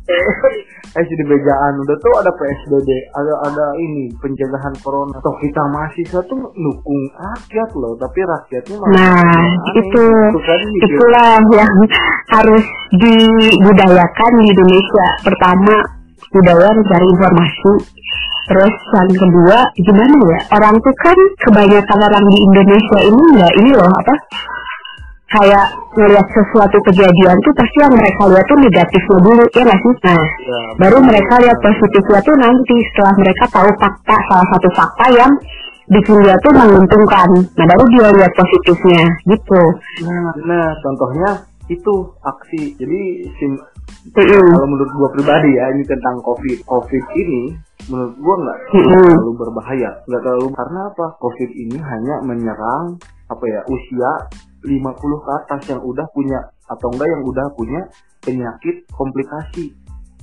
[0.99, 1.73] eh jadi bejaan.
[1.85, 5.17] Udah tuh ada PSBB ada ada ini pencegahan corona.
[5.21, 9.43] Toh kita mahasiswa tuh dukung rakyat loh tapi rakyatnya nah
[9.77, 11.73] itu itu kan itulah yang
[12.33, 12.65] harus
[12.97, 15.07] dibudayakan di Indonesia.
[15.25, 15.75] Pertama
[16.33, 17.73] budaya mencari informasi.
[18.49, 20.41] Terus yang kedua gimana ya?
[20.57, 24.15] Orang tuh kan kebanyakan orang di Indonesia ini enggak ini loh apa
[25.29, 29.95] kayak ngeliat sesuatu kejadian tuh pasti yang mereka lihat tuh negatifnya dulu ya nggak sih?
[30.09, 35.07] Nah ya, baru mereka lihat positifnya tuh nanti setelah mereka tahu fakta salah satu fakta
[35.13, 35.33] yang
[35.93, 37.29] bikin dia tuh menguntungkan.
[37.45, 39.63] Nah baru dia lihat positifnya gitu.
[40.09, 41.31] Nah, nah contohnya
[41.69, 42.63] itu aksi.
[42.81, 43.01] Jadi
[43.37, 44.49] sim mm -hmm.
[44.57, 46.65] kalau menurut gua pribadi ya ini tentang covid.
[46.65, 47.53] Covid ini
[47.93, 49.13] menurut gua nggak mm -hmm.
[49.13, 49.91] terlalu berbahaya.
[50.09, 51.07] Nggak terlalu karena apa?
[51.21, 52.97] Covid ini hanya menyerang
[53.29, 54.13] apa ya usia
[54.65, 57.81] 50 ke atas yang udah punya atau enggak yang udah punya
[58.23, 59.73] penyakit komplikasi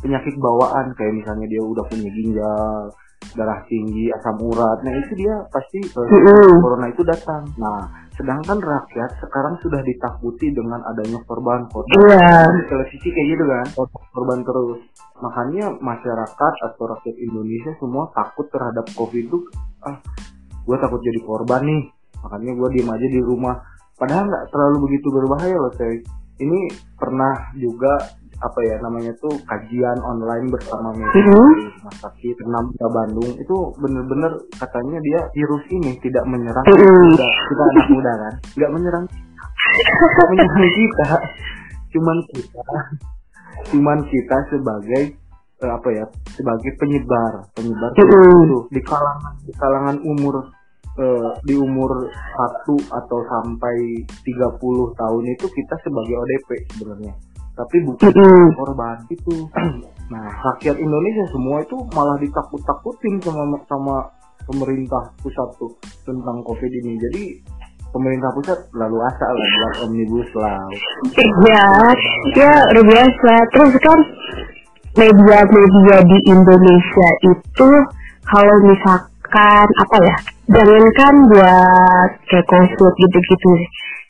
[0.03, 2.91] penyakit bawaan kayak misalnya dia udah punya ginjal
[3.33, 7.41] darah tinggi asam urat nah itu dia pasti uh, corona itu datang.
[7.57, 12.45] Nah sedangkan rakyat sekarang sudah ditakuti dengan adanya korban korban yeah.
[12.47, 13.67] di televisi kayak gitu kan
[14.13, 14.79] korban terus.
[15.19, 19.39] Makanya masyarakat atau rakyat Indonesia semua takut terhadap covid itu
[19.83, 19.97] ah
[20.65, 21.83] gue takut jadi korban nih
[22.25, 23.55] makanya gue diem aja di rumah
[23.95, 25.95] padahal nggak terlalu begitu berbahaya loh saya
[26.35, 26.67] ini
[26.99, 27.95] pernah juga
[28.43, 31.51] apa ya namanya tuh kajian online bersama medis mm -hmm.
[31.79, 33.31] rumah sakit enam di Bandung.
[33.39, 37.07] Itu bener-bener katanya dia virus ini tidak menyerang mm -hmm.
[37.15, 38.33] kita, kita anak muda kan?
[38.59, 39.05] Nggak menyerang
[39.95, 41.09] nggak menyerang kita.
[41.95, 42.67] Cuman kita
[43.65, 45.03] cuman kita sebagai
[45.63, 46.05] eh, apa ya
[46.35, 47.33] sebagai penyebar.
[47.55, 48.43] Penyebar mm -hmm.
[48.43, 50.35] itu di kalangan di kalangan umur
[50.99, 57.13] uh, di umur satu atau sampai 30 tahun itu kita sebagai ODP sebenarnya.
[57.55, 58.47] Tapi bukan mm-hmm.
[58.59, 59.35] korban itu
[60.13, 63.95] nah rakyat Indonesia semua itu malah ditakut-takutin sama sama
[64.45, 65.71] pemerintah pusat tuh
[66.03, 66.99] tentang covid ini.
[66.99, 67.23] Jadi
[67.95, 70.67] pemerintah pusat lalu asal lah buat omnibus law.
[71.47, 71.67] Ya
[72.35, 73.33] ya luar biasa.
[73.55, 73.99] Terus kan
[74.95, 77.69] media-media di Indonesia itu
[78.27, 83.51] kalau misalkan apa ya jangankan buat kayak konflik gitu-gitu.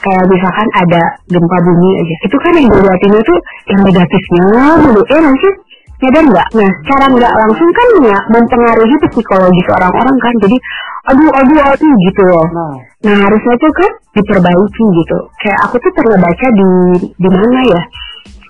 [0.04, 2.16] Kayak misalkan ada gempa bumi aja.
[2.28, 3.36] Itu kan yang dilihatin itu
[3.72, 4.46] yang negatifnya
[4.84, 5.02] dulu.
[5.08, 5.50] Ya nanti
[5.96, 6.48] nyadar nggak?
[6.60, 10.34] Nah cara nggak langsung kan ya mempengaruhi psikologi orang-orang kan.
[10.44, 10.58] Jadi
[11.08, 12.48] aduh aduh aduh gitu loh.
[12.52, 12.76] Nah,
[13.08, 15.18] nah harusnya tuh kan diperbaiki gitu.
[15.40, 16.70] Kayak aku tuh pernah baca di
[17.16, 17.82] di mana ya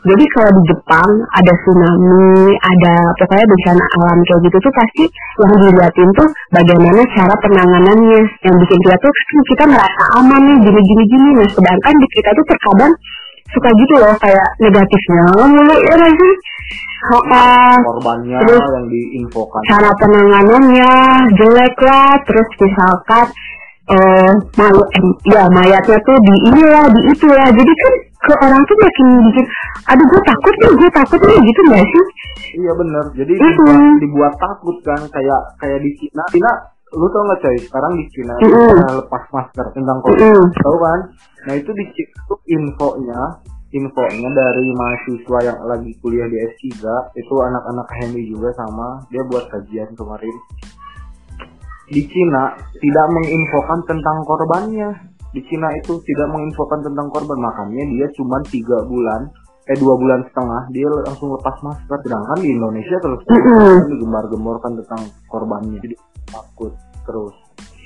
[0.05, 5.03] jadi kalau di Jepang ada tsunami, ada pokoknya bencana alam kayak gitu tuh pasti
[5.41, 8.21] yang dilihatin tuh bagaimana cara penanganannya.
[8.45, 9.11] Yang bikin kita tuh
[9.49, 11.29] kita merasa aman nih gini-gini gini.
[11.41, 12.93] Nah sedangkan di kita tuh terkadang
[13.49, 16.35] suka gitu loh kayak negatifnya mulu ya sih?
[17.05, 20.93] Uh, korbannya terus yang diinfokan cara penanganannya
[21.37, 23.29] jelek lah terus misalkan
[23.93, 24.89] uh, mayat
[25.29, 27.93] ya mayatnya tuh di inilah di itu ya jadi kan
[28.25, 29.45] ke orang tuh makin bikin
[29.85, 32.05] aduh gue takut nih gue takut nih gitu gak sih?
[32.57, 33.05] Iya bener.
[33.13, 33.53] Jadi mm -hmm.
[33.53, 36.23] dibuat, dibuat takut kan kayak kayak di Cina.
[36.33, 36.51] Cina
[36.95, 37.57] lu tau gak coy?
[37.61, 38.93] Sekarang di Cina mm -hmm.
[39.05, 40.25] lepas masker tentang covid.
[40.25, 40.61] Mm -hmm.
[40.65, 40.99] tau kan?
[41.45, 43.21] Nah itu di Cina itu infonya
[43.75, 46.79] infonya dari mahasiswa yang lagi kuliah di S3
[47.19, 50.35] itu anak-anak Henry juga sama dia buat kajian kemarin.
[51.85, 54.89] Di Cina tidak menginfokan tentang korbannya
[55.35, 57.35] di Cina itu tidak menginfokan tentang korban.
[57.35, 59.27] Makanya dia cuma tiga bulan
[59.65, 61.97] eh dua bulan setengah dia langsung lepas masker.
[62.07, 63.39] Sedangkan di Indonesia terus kan
[63.91, 65.83] digembar-gemborkan tentang korbannya.
[65.83, 65.95] Jadi
[66.31, 66.71] takut
[67.03, 67.35] terus.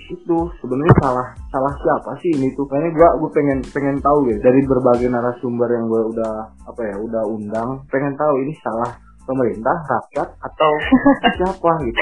[0.10, 2.66] Itu sebenarnya salah salah siapa sih ini tuh?
[2.70, 4.38] Kayaknya gua gue pengen pengen tahu ya.
[4.42, 6.34] Dari berbagai narasumber yang gue udah
[6.70, 10.72] apa ya udah undang pengen tahu ini salah pemerintah, rakyat atau
[11.38, 12.02] siapa gitu.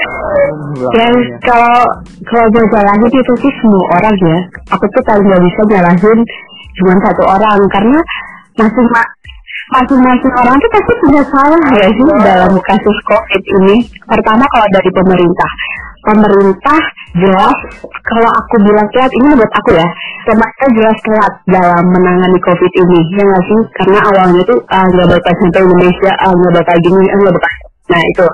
[0.96, 1.12] Dan
[1.44, 1.84] kalau
[2.24, 4.38] kalau gue jalanin itu sih semua orang ya.
[4.72, 6.18] Aku tuh paling nggak bisa jalanin
[6.78, 7.98] cuma satu orang karena
[8.56, 8.88] masing
[9.68, 13.76] masing-masing orang tuh pasti punya salah ya sih dalam kasus COVID ini.
[14.08, 15.50] Pertama kalau dari pemerintah,
[16.04, 16.80] pemerintah
[17.18, 17.58] jelas
[18.06, 19.88] kalau aku bilang telat ini buat aku ya
[20.28, 23.60] pemerintah jelas telat dalam menangani covid ini ya nggak sih?
[23.80, 27.34] Karena awalnya tuh ah, nggak uh, bakal sampai Indonesia ah, nggak bakal gini ah, nggak
[27.34, 27.52] bakal
[27.88, 28.26] nah itu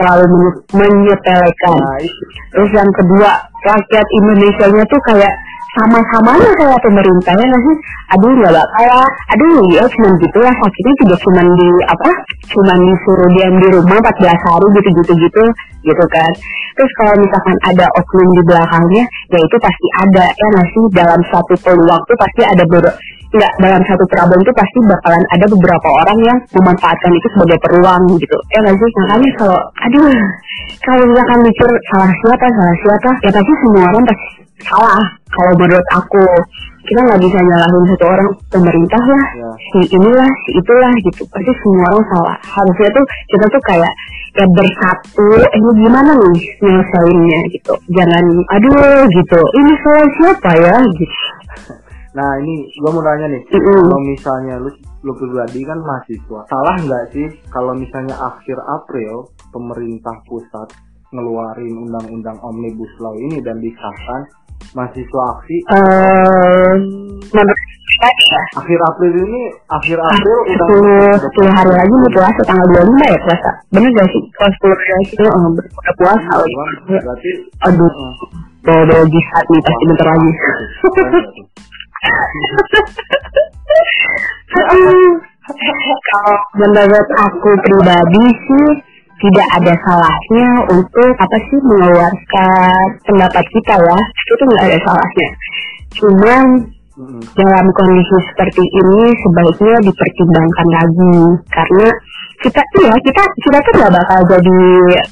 [0.00, 0.24] terlalu
[0.72, 1.74] menyepelekan.
[1.76, 2.00] Nah,
[2.48, 3.30] terus yang kedua
[3.60, 5.32] rakyat Indonesia nya tuh kayak
[5.72, 7.76] sama-sama kayak pemerintah ya sih?
[8.12, 9.08] Aduh nggak bakal lah.
[9.32, 10.52] Aduh ya cuma gitu lah.
[10.52, 12.10] Sakitnya juga cuma di apa
[12.52, 15.42] cuma disuruh diam di rumah 14 hari gitu gitu gitu
[15.82, 16.32] gitu kan.
[16.76, 21.54] Terus kalau misalkan ada oknum di belakangnya ya itu pasti ada ya nggak dalam satu
[21.64, 22.86] peluang tuh pasti ada ber
[23.32, 28.02] nggak dalam satu problem itu pasti bakalan ada beberapa orang yang memanfaatkan itu sebagai peluang
[28.20, 28.36] gitu.
[28.52, 28.90] Ya nggak sih?
[29.00, 30.04] Makanya kalau aduh
[30.84, 35.86] kalau misalkan mikir salah siapa salah siapa ya pasti semua orang pasti salah kalau menurut
[35.94, 36.26] aku.
[36.82, 39.50] Kita nggak bisa nyalahin satu orang pemerintah lah ya.
[39.70, 41.22] si inilah si itulah gitu.
[41.30, 42.36] Pasti semua orang salah.
[42.42, 43.92] Harusnya tuh kita tuh kayak
[44.34, 47.40] ya bersatu eh, ini gimana nih nyelesainnya?
[47.54, 47.74] gitu.
[47.94, 49.40] Jangan aduh gitu.
[49.62, 50.76] Ini salah siapa ya?
[50.98, 51.16] gitu.
[52.12, 53.88] Nah ini gue mau nanya nih, Mm-mm.
[53.88, 54.68] kalau misalnya lu
[55.00, 60.68] lu pribadi kan mahasiswa, salah nggak sih kalau misalnya akhir April pemerintah pusat
[61.12, 64.20] ngeluarin undang-undang omnibus law ini dan disahkan
[64.72, 65.56] mahasiswa aksi
[68.02, 73.12] ya, akhir April ini akhir April udah sepuluh sepuluh hari lagi mau puasa tanggal 25
[73.12, 73.50] ya puasa.
[73.70, 74.22] Bener gak sih?
[74.32, 76.54] Kalau sepuluh hari lagi itu eh, udah puasa lagi.
[76.88, 77.30] berarti
[77.68, 78.12] Aduh, eh,
[78.64, 80.32] udah udah jihad nih pasti bentar lagi.
[86.12, 88.91] Kalau menurut aku pribadi sih
[89.22, 93.98] tidak ada salahnya untuk apa sih mengeluarkan pendapat kita ya.
[94.34, 95.28] Itu nggak ada salahnya.
[95.94, 96.44] Cuman
[97.32, 101.16] dalam kondisi seperti ini sebaiknya dipertimbangkan lagi.
[101.48, 101.88] Karena
[102.42, 104.60] kita iya kita kita tuh nggak bakal jadi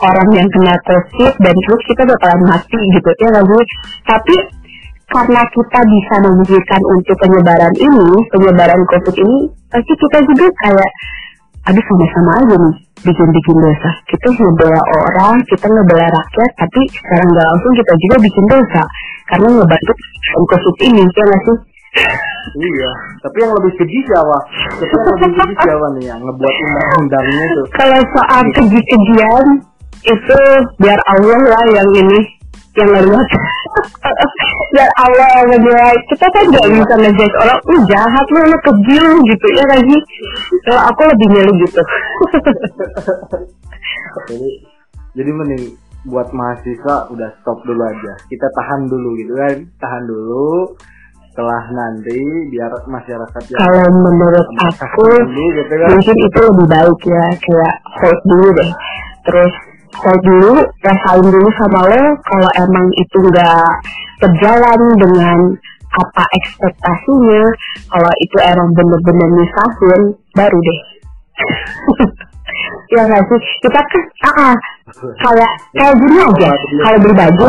[0.03, 3.67] orang yang kena covid dan terus kita bakalan mati gitu ya nggak sih
[4.03, 4.37] tapi
[5.11, 9.39] karena kita bisa memikirkan untuk penyebaran ini penyebaran covid ini
[9.71, 10.91] pasti kita juga kayak
[11.69, 17.47] aduh sama-sama aja nih bikin-bikin dosa kita ngebela orang kita ngebela rakyat tapi sekarang nggak
[17.53, 18.83] langsung kita juga bikin dosa
[19.29, 19.93] karena ngebantu
[20.49, 21.59] covid ini ya nggak sih
[22.51, 24.39] Iya, tapi yang lebih keji siapa?
[24.79, 27.67] Tapi yang lebih keji siapa nih yang ngebuat undang-undangnya tuh?
[27.75, 29.47] kalau soal keji-kejian
[30.07, 30.41] itu
[30.81, 32.21] biar Allah lah yang ini
[32.79, 33.29] yang ngeliat
[34.75, 39.15] biar Allah menilai kita kan nggak bisa ngejudge orang uh jahat lu lu keji lu
[39.27, 39.99] gitu ya lagi
[40.67, 41.83] kalau aku lebih milih gitu
[44.11, 44.51] Jadi,
[45.15, 45.65] jadi mending
[46.09, 48.13] buat mahasiswa udah stop dulu aja.
[48.27, 50.75] Kita tahan dulu gitu kan, tahan dulu.
[51.31, 52.19] Setelah nanti
[52.51, 54.47] biar masyarakat yang kalau menurut
[54.83, 55.89] aku dulu gitu kan.
[55.95, 58.71] mungkin itu lebih baik ya kayak hold dulu deh
[59.23, 59.55] terus
[59.99, 60.55] hold dulu
[60.87, 63.69] rasain dulu sama lo kalau emang itu nggak
[64.23, 65.39] berjalan dengan
[65.91, 67.43] apa ekspektasinya
[67.91, 70.03] kalau itu emang bener-bener nyusahin
[70.39, 70.81] baru deh.
[72.91, 73.43] Ya nggak sih?
[73.63, 74.55] Kita kan ah, ah,
[75.23, 76.51] kayak kayak gini aja.
[76.59, 77.49] Kalau beli baju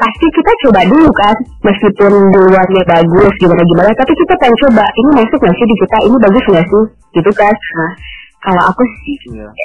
[0.00, 5.10] pasti kita coba dulu kan meskipun luarnya bagus gimana gimana tapi kita pengen coba ini
[5.24, 5.96] masuk nggak sih di kita?
[6.04, 6.84] Ini bagus nggak sih?
[7.16, 7.54] Gitu kan.
[7.56, 7.92] Nah
[8.40, 9.48] kalau aku sih Iya.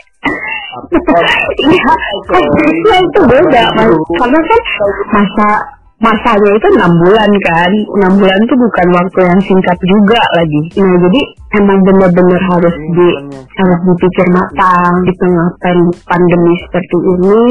[1.56, 1.94] Iya
[2.28, 3.88] konteksnya itu beda Mas.
[4.20, 4.62] karena kan
[5.08, 5.48] masa
[5.96, 7.72] masanya itu enam bulan kan.
[7.96, 10.60] Enam bulan itu bukan waktu yang singkat juga lagi.
[10.76, 11.22] Nah jadi
[11.56, 13.10] emang bener-bener harus di
[13.56, 17.44] harus dipikir matang di tengah pan- pandemi seperti ini.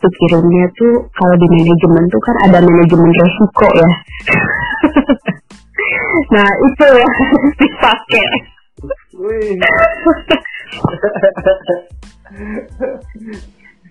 [0.00, 3.90] Pikirannya tuh kalau di manajemen tuh kan ada manajemen resiko ya.
[6.30, 7.08] Nah itu ya
[7.60, 8.24] dipakai
[9.20, 9.58] Wih.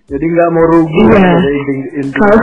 [0.10, 1.22] Jadi nggak mau rugi Iya.
[1.22, 2.40] ya, kalau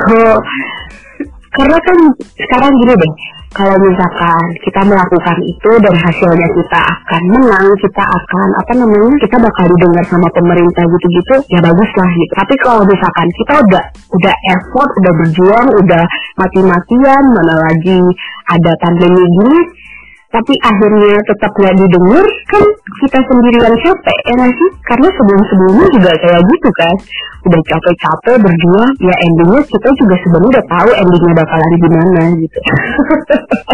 [1.56, 1.98] karena kan
[2.36, 3.12] sekarang gini deh
[3.56, 9.36] kalau misalkan kita melakukan itu dan hasilnya kita akan menang kita akan apa namanya kita
[9.40, 14.34] bakal didengar sama pemerintah gitu-gitu ya bagus lah gitu tapi kalau misalkan kita udah udah
[14.52, 16.04] effort udah berjuang udah
[16.36, 18.00] mati-matian mana lagi
[18.52, 19.60] ada pandemi gini
[20.36, 22.64] tapi akhirnya tetap nggak didengar kan
[23.00, 24.70] kita sendiri yang capek ya nggak sih?
[24.84, 26.96] Karena sebelum-sebelumnya juga kayak gitu kan.
[27.46, 32.58] Udah capek-capek berjuang ya endingnya kita juga sebenarnya udah tahu endingnya bakalan gimana gitu.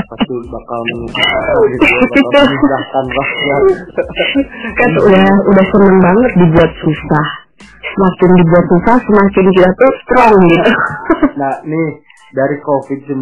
[0.07, 3.63] Pasti bakal menyusahkan gitu ya, bakal menyusahkan rakyat.
[4.79, 7.27] kan udah udah seneng banget dibuat susah.
[7.83, 10.71] Semakin dibuat susah semakin kita tuh strong gitu.
[11.37, 11.89] Nah, nih
[12.33, 13.21] dari COVID-19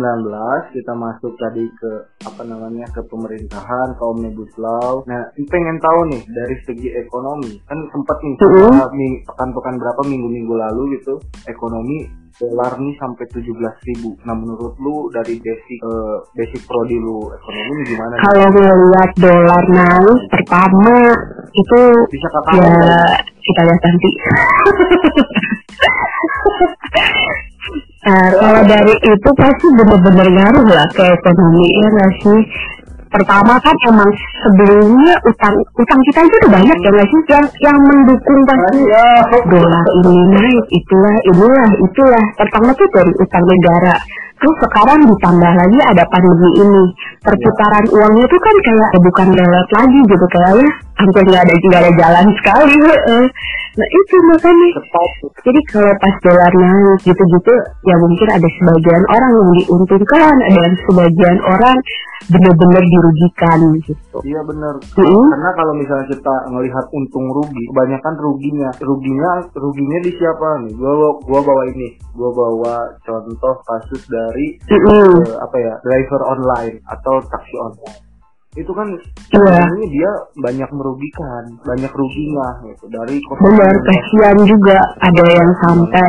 [0.71, 1.93] kita masuk tadi ke
[2.23, 5.03] apa namanya ke pemerintahan, ke omnibus law.
[5.11, 5.21] Nah,
[5.51, 7.59] pengen tahu nih dari segi ekonomi.
[7.67, 11.19] Kan sempat nih uh, ming- pekan-pekan berapa minggu-minggu lalu gitu,
[11.51, 12.07] ekonomi
[12.39, 14.17] dolar nih sampai 17.000 ribu.
[14.25, 18.15] Nah, menurut lu dari basic eh, basic prodi lu ekonomi gimana?
[18.23, 20.97] kalau ngeliat dolar naik pertama
[21.51, 23.03] itu Bisa kakak ya
[23.43, 24.11] kita lihat nanti
[28.01, 32.41] Nah, kalau dari itu pasti benar-benar ngaruh lah ke ekonomi ya nggak sih.
[33.11, 34.09] Pertama kan emang
[34.41, 37.21] sebelumnya utang utang kita itu udah banyak ya nggak sih?
[37.29, 38.81] Yang yang mendukung pasti
[39.53, 42.25] dolar ini naik itulah inilah itulah.
[42.41, 43.95] Pertama tuh dari utang negara
[44.41, 46.85] terus sekarang ditambah lagi ada pandemi ini.
[47.21, 51.93] Perputaran uangnya itu kan kayak bukan lelet lagi gitu kayaknya hampir nggak ada nggak ada
[52.01, 52.77] jalan sekali.
[53.71, 54.69] Nah itu makanya.
[55.47, 57.55] Jadi kalau pas dolar naik gitu-gitu
[57.87, 61.79] ya mungkin ada sebagian orang yang diuntungkan ada yang sebagian orang
[62.31, 64.19] benar-benar dirugikan gitu.
[64.23, 64.75] Iya benar.
[64.79, 65.27] Mm.
[65.35, 70.73] Karena kalau misalnya kita ngelihat untung rugi, kebanyakan ruginya, ruginya, ruginya di siapa nih?
[70.79, 74.30] Gua gua bawa ini, gua bawa contoh kasus dari
[74.67, 75.27] Mm-mm.
[75.27, 78.01] eh, apa ya driver online atau taksi online.
[78.51, 79.31] Itu kan Iya.
[79.31, 80.11] sebenarnya dia
[80.43, 86.07] banyak merugikan, banyak ruginya gitu dari benar kasihan juga ada yang sampai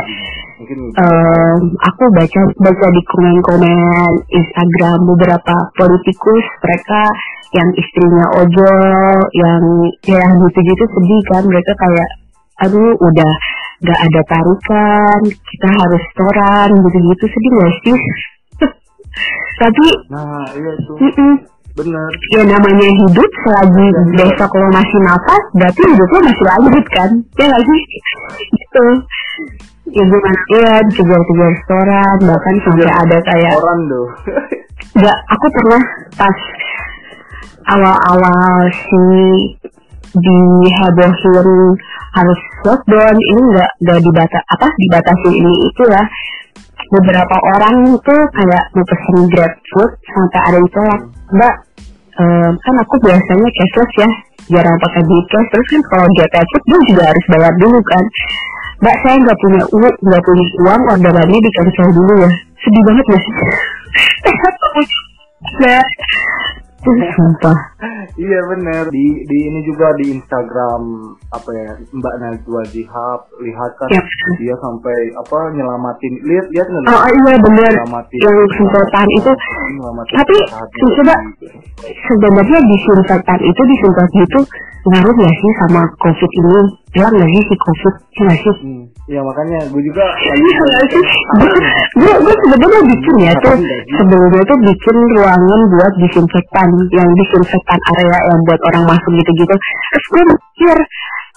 [0.57, 7.01] mungkin em, aku baca baca di komen-komen Instagram beberapa politikus mereka
[7.53, 8.81] yang istrinya ojol
[9.37, 9.63] yang
[10.05, 12.09] ya gitu-gitu sedih kan mereka kayak
[12.61, 13.33] aduh udah
[13.81, 17.23] gak ada tarikan kita harus setoran gitu-gitu.
[17.25, 17.97] Sedih gak sih?
[19.61, 21.33] Tapi nah iya itu mm-mm,
[21.75, 22.09] benar.
[22.33, 27.09] Ya namanya hidup selagi besok lo masih nafas berarti hidup lo masih lanjut kan?
[27.37, 27.81] Ya nggak sih?
[28.39, 28.85] Gitu.
[29.91, 30.39] Ya gimana?
[30.55, 34.07] Ya kejar-kejar restoran bahkan sampai ada kayak orang tuh
[34.91, 35.83] nggak aku pernah
[36.19, 36.37] pas
[37.71, 39.03] awal-awal si
[40.11, 41.57] dihebohin
[42.11, 45.29] harus lockdown ini nggak nggak dibatas apa dibatasi.
[45.31, 46.03] Ini itu ya
[46.91, 51.01] beberapa orang itu kayak mau pesen grab food sampai ada yang tolak.
[51.31, 51.55] Mbak
[52.19, 54.09] em, kan aku biasanya cashless ya
[54.51, 55.47] jarang pakai duit cash.
[55.55, 58.03] Terus kan kalau dia food dia juga harus bayar dulu kan.
[58.81, 62.31] Mbak saya nggak punya uang nggak punya uang orderannya di cancel dulu ya.
[62.61, 63.33] Sedih banget gak sih
[66.85, 67.57] sumpah.
[68.17, 68.83] Iya bener.
[68.89, 70.81] Di di ini juga di Instagram
[71.31, 74.05] apa ya Mbak Najwa Zihab lihat kan Yap.
[74.41, 77.71] dia sampai apa nyelamatin lihat lihat nggak oh iya bener.
[77.71, 78.19] Nyelamatin.
[78.19, 79.31] Yang semprotan itu.
[79.77, 80.37] Nyelamatin tapi
[80.99, 81.15] coba
[81.81, 84.39] sebenarnya disinfektan itu disemprot gitu
[84.81, 86.59] ngaruh nggak sih sama covid ini?
[86.91, 87.93] Hilang nggak sih si covid?
[88.11, 88.55] Iya nggak sih?
[88.61, 91.03] Hmm, ya makanya gue juga Iya nggak sih?
[92.01, 93.55] gue gue sebenarnya bikin ya tuh
[93.93, 99.55] sebelumnya tuh bikin ruangan buat disinfektan yang disinfektan area yang buat orang masuk gitu-gitu.
[99.55, 100.77] Terus gue mikir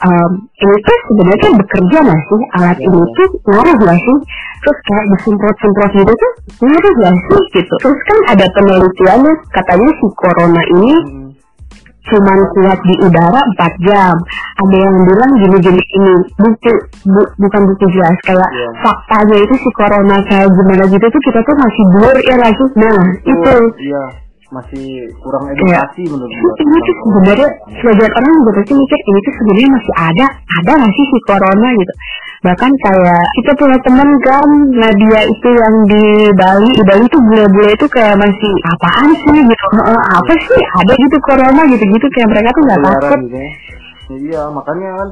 [0.04, 2.40] em, ini tuh sebenarnya bekerja nggak sih?
[2.58, 4.16] Alat ini tuh ngaruh nggak sih?
[4.64, 6.32] Terus kayak disemprot-semprot gitu tuh
[6.64, 7.40] ngaruh nggak sih?
[7.60, 7.74] Gitu.
[7.84, 11.23] Terus kan ada penelitiannya katanya si corona ini Hmm,
[12.04, 14.14] cuman kuat di udara 4 jam.
[14.60, 16.72] Ada yang bilang gini-gini ini bukti
[17.04, 18.68] bu- bukan bukti jelas kayak Iya.
[18.80, 22.68] faktanya itu si corona kayak gimana gitu tuh kita tuh masih blur ya sih?
[22.76, 24.04] Nah itu iya
[24.52, 24.86] masih
[25.18, 29.70] kurang edukasi menurut gue ini tuh sebenarnya sebagian orang juga pasti mikir ini tuh sebenarnya
[29.74, 31.92] masih ada ada nggak sih si corona gitu
[32.44, 36.04] bahkan kayak kita punya teman kan Nadia itu yang di
[36.36, 36.68] Bali.
[36.76, 39.40] Di Bali tuh bule-bule itu kayak masih apaan sih?
[39.40, 39.64] gitu.
[39.80, 40.62] "Eh, apa sih?
[40.84, 42.06] Ada gitu corona gitu-gitu.
[42.12, 43.18] Kayak mereka tuh nggak takut.
[43.24, 43.48] gitu ya.
[44.04, 45.08] Ya, iya makanya kan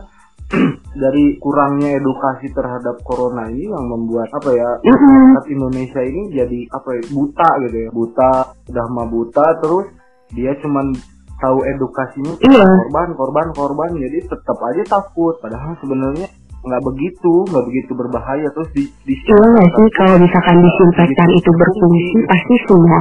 [1.02, 6.88] dari kurangnya edukasi terhadap corona ini yang membuat apa ya masyarakat Indonesia ini jadi apa
[6.92, 7.90] ya buta gitu ya.
[7.90, 8.30] Buta
[8.68, 9.86] udah mah buta terus
[10.30, 10.92] dia cuman
[11.40, 12.62] tahu edukasinya Iya.
[12.62, 13.90] korban korban korban.
[13.96, 15.40] Jadi tetap aja takut.
[15.40, 16.28] Padahal sebenarnya
[16.62, 18.48] nggak begitu nggak begitu berbahaya.
[18.54, 19.86] Terus di, di Iya nggak sih?
[19.98, 22.98] Kalau misalkan disinfektan itu berfungsi pasti semua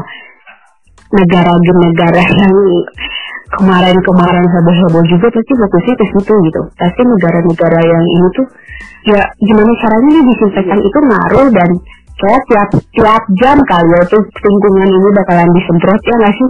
[1.11, 2.55] negara-negara yang
[3.51, 6.61] kemarin-kemarin heboh-heboh juga pasti fokusnya ke situ gitu.
[6.79, 8.47] Pasti negara-negara yang ini tuh
[9.11, 11.69] ya gimana caranya nih disinfektan itu ngaruh dan
[12.21, 16.49] kayak tiap tiap jam kali ya tuh lingkungan ini bakalan disemprot ya nggak sih?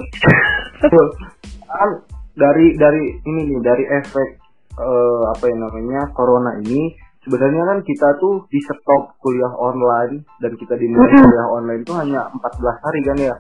[1.72, 1.90] Kan
[2.36, 4.41] dari dari ini nih dari efek
[4.78, 10.52] eh, apa yang namanya corona ini sebenarnya kan kita tuh di stop kuliah online dan
[10.58, 13.36] kita dimulai kuliah online itu hanya 14 hari kan ya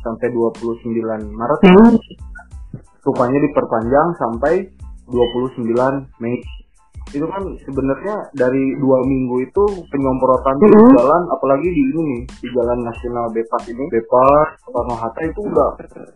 [0.00, 1.60] sampai 29 Maret.
[1.74, 1.92] Nah,
[3.04, 4.54] rupanya diperpanjang sampai
[5.08, 5.64] 29
[6.20, 6.36] Mei
[7.12, 10.92] itu kan sebenarnya dari dua minggu itu penyemprotan tuh di Mhm.
[10.98, 13.84] jalan apalagi di ini nih di jalan nasional Bebas ini.
[13.88, 14.48] Bebas.
[14.64, 15.70] Soekarno Hatta itu udah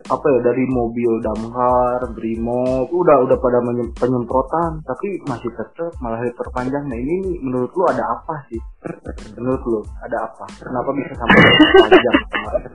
[0.09, 3.59] apa ya dari mobil damkar brimo itu udah udah pada
[3.97, 4.71] penyemprotan.
[4.85, 6.83] Tapi masih tetap malah diperpanjang.
[6.85, 8.59] Nah ini nih, menurut lu ada apa sih?
[9.37, 10.45] Menurut lu ada apa?
[10.59, 11.37] Kenapa bisa sampai
[12.33, 12.71] kemarin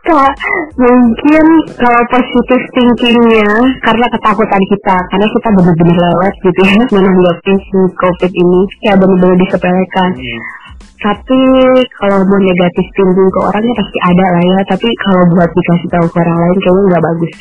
[0.00, 0.32] Kak,
[0.80, 1.44] mungkin
[1.76, 3.52] kalau positif thinkingnya
[3.84, 9.36] karena ketakutan kita, karena kita benar-benar lewat gitu ya menanggapi si COVID ini, ya benar-benar
[9.44, 10.10] disepelekan.
[10.16, 10.40] Hmm.
[11.00, 11.40] Tapi
[11.96, 14.58] kalau mau negatif thinking ke orangnya pasti ada lah ya.
[14.68, 17.32] Tapi kalau buat dikasih tahu ke orang lain kayaknya nggak bagus.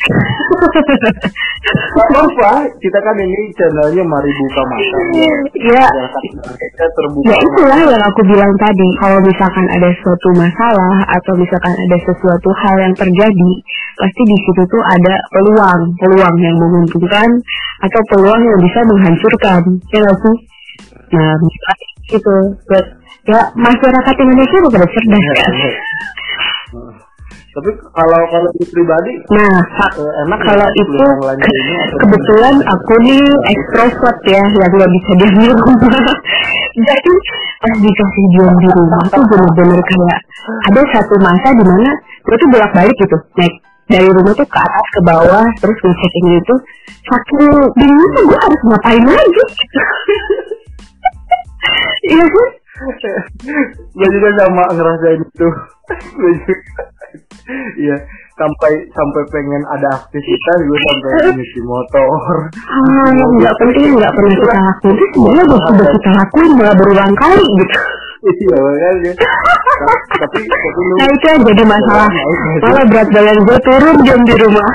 [2.00, 5.00] Apa kita kan ini channelnya mari buka mata.
[5.60, 5.88] Ya.
[6.56, 8.88] Kita terbuka ya itulah yang aku bilang tadi.
[9.04, 13.52] Kalau misalkan ada suatu masalah atau misalkan ada sesuatu hal yang terjadi
[14.00, 15.82] pasti di situ tuh ada peluang.
[16.00, 17.28] Peluang yang menguntungkan
[17.84, 19.62] atau peluang yang bisa menghancurkan.
[19.92, 20.38] Ya nggak sih?
[21.12, 21.36] Nah
[22.10, 22.38] gitu.
[22.66, 25.72] Buat ya masyarakat Indonesia pada cerdas Iya, kan iya.
[27.50, 29.60] tapi kalau kalau di pribadi nah
[30.00, 35.12] eh, enak kalau ya, itu lanjut ini kebetulan aku nih ekstrovert ya yang nggak bisa
[35.20, 36.08] diam di rumah.
[36.80, 37.14] Jadi
[37.60, 40.20] pas dikasih diam di rumah tuh bener-bener kayak
[40.72, 41.92] ada satu masa di mana
[42.24, 43.56] gue tuh bolak balik gitu naik
[43.90, 46.56] dari rumah tuh ke atas ke bawah terus ngecek ini itu
[47.10, 47.44] saking
[47.76, 49.44] bingung tuh gue harus ngapain lagi?
[52.00, 52.50] Iya kan
[53.96, 55.48] gue juga sama ngerasain itu.
[57.82, 57.98] Iya
[58.40, 62.48] sampai sampai pengen ada aktivitas gue sampai ngisi motor.
[63.12, 64.96] Yang nggak penting nggak pernah kita lakuin.
[64.96, 67.80] Itu sebenarnya udah sudah kita lakuin malah berulang kali gitu.
[68.20, 69.12] Iya makanya.
[70.20, 72.10] Tapi tapi lu Nah itu yang jadi masalah.
[72.64, 74.70] Malah berat badan gue turun jam di rumah.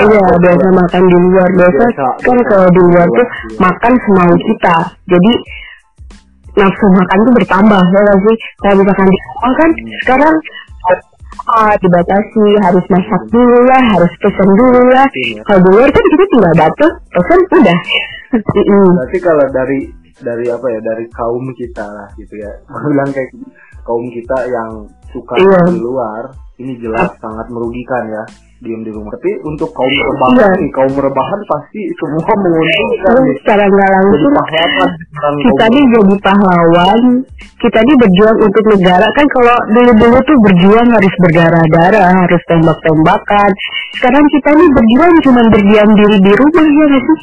[0.00, 1.48] Iya biasa makan di luar.
[1.56, 1.82] Biasa
[2.24, 3.26] kan kalau di luar tuh
[3.60, 4.76] makan semau kita.
[5.08, 5.32] Jadi
[6.56, 8.36] nafsu makan tuh bertambah ya nggak sih?
[8.60, 9.70] Kalau misalkan di rumah kan
[10.02, 10.34] sekarang
[11.50, 15.06] ah, dibatasi harus masak dulu lah harus pesen dulu lah
[15.46, 17.78] kalau di luar kan kita tinggal datang pesen udah.
[18.30, 18.88] Mm-mm.
[18.94, 19.80] berarti kalau dari
[20.20, 22.52] dari apa ya dari kaum kita lah gitu ya.
[22.92, 23.30] Bilang kayak
[23.82, 24.70] kaum kita yang
[25.10, 25.60] suka Iya.
[25.74, 26.22] di luar
[26.60, 28.22] ini jelas sangat merugikan ya
[28.60, 29.10] diem di rumah.
[29.16, 30.60] Tapi untuk kaum rebahan Iya.
[30.60, 33.34] nih kaum rebahan pasti semua menguntungkan nih.
[33.40, 34.90] secara nggak langsung pahlawan
[35.40, 37.02] kita kaum nih jadi pahlawan
[37.60, 39.06] kita nih berjuang untuk negara.
[39.16, 43.50] Kan kalau dulu dulu tuh berjuang harus berdarah-darah harus tembak-tembakan.
[43.96, 47.18] Sekarang kita nih berjuang cuma berdiam diri di rumah ya nggak sih?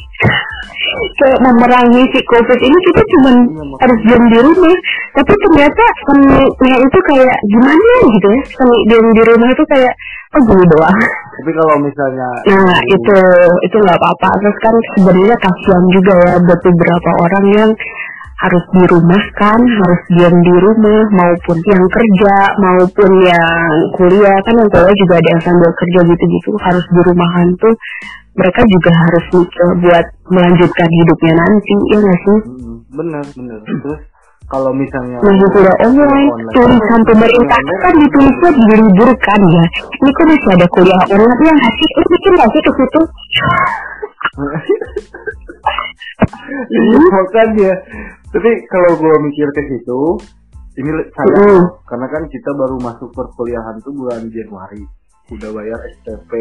[1.18, 3.30] Kayak memerangi si covid ini kita cuma
[3.78, 4.76] harus diam di rumah.
[5.14, 8.42] Tapi ternyata seninya itu kayak gimana gitu ya?
[8.58, 9.94] Seni diam di rumah itu kayak
[10.36, 10.98] oh gini doang.
[11.38, 13.16] Tapi kalau misalnya Nah itu
[13.64, 14.28] itu nggak apa-apa.
[14.42, 17.70] Terus kan sebenarnya kasihan juga ya buat beberapa orang yang
[18.38, 24.38] harus di rumah kan, harus diam di rumah maupun yang kerja maupun yang kuliah.
[24.46, 27.74] Kan yang kuliah juga ada yang sambil kerja gitu-gitu harus di rumahan tuh.
[28.38, 32.38] Mereka juga harus mikir buat melanjutkan hidupnya nanti ya nggak sih?
[32.88, 34.00] Bener bener terus
[34.48, 39.64] kalau misalnya kuliah online, tulisan pemerintah kan ditulisnya diliburkan ya.
[40.00, 43.00] Ini kok masih ada kuliah online yang ngasih, lu mikir nggak sih ke situ?
[46.68, 47.72] Iya, makanya
[48.28, 50.00] tapi kalau gue mikir ke situ
[50.78, 51.64] ini saya Mm.
[51.90, 54.82] karena kan kita baru masuk perkuliahan tuh bulan Januari
[55.30, 56.32] udah bayar SPP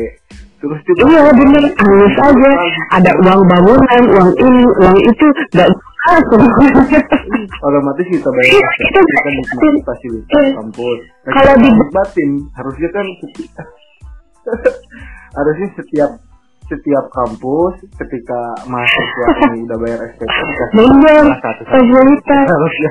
[0.57, 2.49] terus kita Iya bener, halus aja.
[2.91, 5.69] Ada uang bangunan, uang ini, uang itu, nggak
[7.59, 10.55] otomatis kita bayar Iya, kita nikmati fasilitas Iya.
[10.55, 13.05] kampus nah, Kalau kita di- nikmatin harusnya kan
[15.38, 16.11] harusnya setiap
[16.65, 20.25] setiap kampus ketika mahasiswa ini udah bayar SPP
[20.73, 22.47] Bener, fasilitas.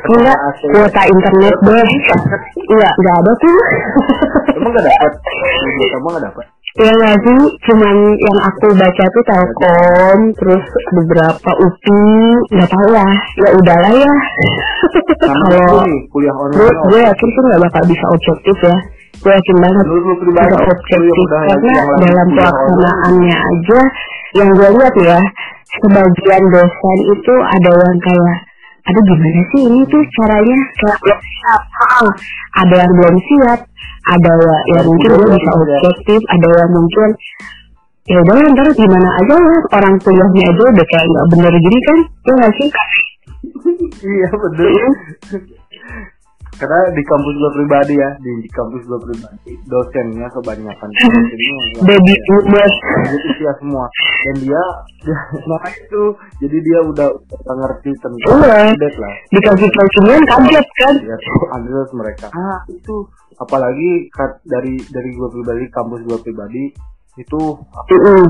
[0.07, 0.61] Enggak, AC.
[0.71, 1.89] kuota internet deh.
[2.69, 3.59] Iya, nggak ada tuh.
[4.57, 5.13] Emang gak dapet
[5.97, 6.47] emang gak dapet
[6.77, 10.61] Ya nggak sih, cuman yang aku baca tuh Telkom, terus
[10.93, 13.17] beberapa UPI, nggak tahu lah.
[13.41, 14.15] Ya udahlah ya.
[15.25, 18.77] Kalau kuliah online gue yakin sih nggak bakal bisa objektif ya.
[19.25, 19.85] Gue yakin banget.
[19.89, 21.01] kuliah objektif
[21.33, 23.81] karena dalam pelaksanaannya aja
[24.37, 25.19] yang gue lihat ya
[25.81, 28.37] sebagian dosen itu ada yang kayak
[28.87, 31.63] aduh gimana sih ini tuh caranya kayak belum siap
[32.55, 33.61] ada yang belum siap
[34.07, 37.09] ada ya, yang mungkin gue bisa objektif ada yang mungkin
[38.07, 41.99] ya udah ntar gimana aja lah orang kuliahnya aja udah kayak nggak bener gini kan.
[42.07, 42.69] Ya nggak sih?
[44.07, 44.91] Iya bener
[46.57, 52.15] karena di kampus gue pribadi ya di, di kampus gue pribadi dosennya kebanyakan dosennya baby
[52.27, 52.71] boomer
[53.07, 53.85] jadi usia semua.
[54.27, 54.63] Dan dia,
[55.05, 55.19] dia
[55.51, 56.03] nah itu
[56.43, 58.75] jadi dia udah, udah ngerti tentang Iya.
[58.75, 59.13] update lah.
[59.31, 60.95] Dikasih coachingnya kaget kan?
[61.05, 62.27] Ya tuh ada mereka.
[62.35, 62.97] Ah itu
[63.37, 66.65] apalagi kat- dari dari gue pribadi kampus gue pribadi
[67.17, 67.41] itu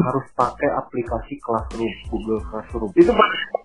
[0.07, 2.91] harus pakai aplikasi Classroom Google Classroom.
[2.95, 3.11] Itu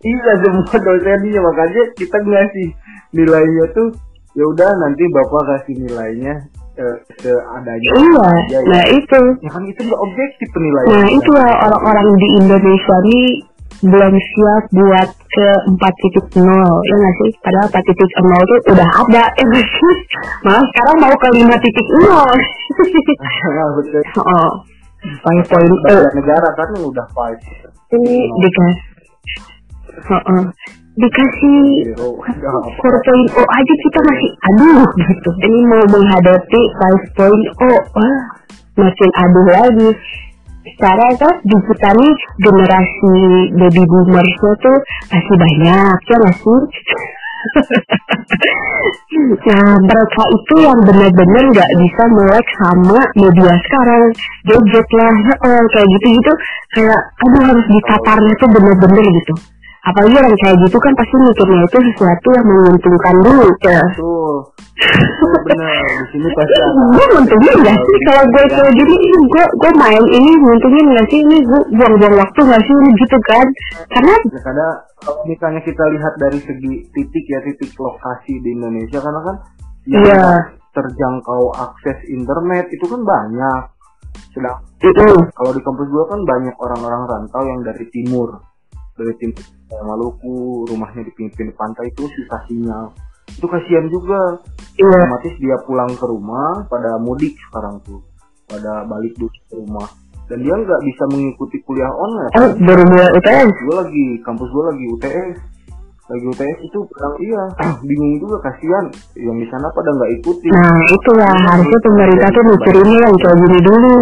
[0.02, 2.68] iya semua dosennya makanya kita ngasih
[3.14, 3.88] nilainya tuh
[4.32, 6.34] ya udah nanti bapak kasih nilainya
[6.80, 7.90] eh, seadanya.
[8.00, 8.70] Iya aja ya.
[8.70, 9.22] nah itu.
[9.44, 13.30] Ya kan itu nggak objektif penilaian Nah itulah orang-orang di Indonesia nih
[13.82, 16.38] belum siap buat ke 4.0
[16.86, 17.32] ya nggak sih?
[17.42, 19.96] Padahal 4.0 itu udah ada ya nggak sih?
[20.46, 21.42] Malah sekarang mau ke 5.0
[24.22, 24.52] oh
[25.02, 28.78] 5.0 negara kan udah 5 ini dikasih
[30.08, 30.44] oh, oh.
[30.92, 32.20] Dikasih 4.0
[33.40, 35.30] aja kita masih aduh gitu.
[35.40, 36.62] Ini mau menghadapi
[37.16, 38.18] 5.0 wah
[38.76, 39.90] makin aduh lagi.
[40.62, 42.14] Secara kan di kita nih
[42.44, 43.16] generasi
[43.56, 44.78] baby boomers tuh
[45.10, 46.60] masih banyak ya masih
[49.50, 54.06] nah mereka itu yang benar-benar nggak bisa melek sama media sekarang.
[54.46, 55.16] Gadget lah
[55.50, 56.34] oh, kayak gitu gitu
[56.78, 59.34] kayak aduh harus ditatarnya tuh bener-bener gitu
[59.82, 63.48] apalagi orang kayak gitu kan pasti mikirnya itu sesuatu yang menguntungkan dulu.
[63.66, 63.82] Ya.
[63.90, 64.36] Betul.
[65.46, 65.86] benar.
[65.90, 68.96] Di sini pasti gue nguntungin nggak sih kalau gue kayak gini?
[69.26, 71.20] Gue gue main ini nguntungin nggak sih?
[71.26, 72.74] Ini gue buang-buang waktu nggak sih?
[72.78, 73.48] Ini gitu kan?
[73.90, 74.68] Karena ya, karena
[75.02, 79.36] kalau misalnya kita lihat dari segi titik ya titik lokasi di Indonesia karena kan
[79.90, 80.38] yang yeah.
[80.78, 83.64] terjangkau akses internet itu kan banyak.
[84.30, 88.51] Sedang itu kalau di kampus gue kan banyak orang-orang rantau yang dari timur
[89.02, 89.32] dari tim
[89.72, 92.92] Maluku rumahnya di pinggir pantai itu susah sinyal.
[93.32, 94.20] Itu kasihan juga.
[94.76, 94.88] Iya.
[94.88, 98.04] otomatis dia pulang ke rumah pada mudik sekarang tuh.
[98.52, 99.88] Pada balik dulu ke rumah.
[100.28, 102.32] Dan dia nggak bisa mengikuti kuliah online.
[102.36, 105.36] Oh baru mulai UTS gue lagi kampus gue lagi UTS
[106.12, 107.44] lagi UTS itu bilang iya
[107.88, 108.86] bingung juga kasihan.
[109.16, 110.48] Yang di sana pada nggak ikuti.
[110.52, 111.32] Nah itulah.
[111.32, 113.96] Ya, harusnya pemerintah tuh mikirinnya yang kayak gini dulu.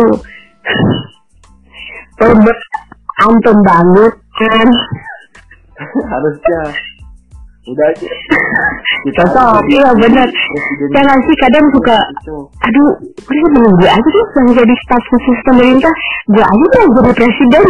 [3.20, 4.14] Antum banget
[4.48, 4.70] kan?
[6.12, 6.62] Harusnya.
[7.70, 8.10] Udah aja.
[9.06, 10.26] Kita cocok iya benar.
[10.90, 11.98] Ya sih kadang suka
[12.66, 12.90] aduh
[13.30, 14.24] udah menunggu aja sih?
[14.40, 15.94] Yang jadi staf khusus pemerintah
[16.34, 17.64] gue aja tuh jadi presiden.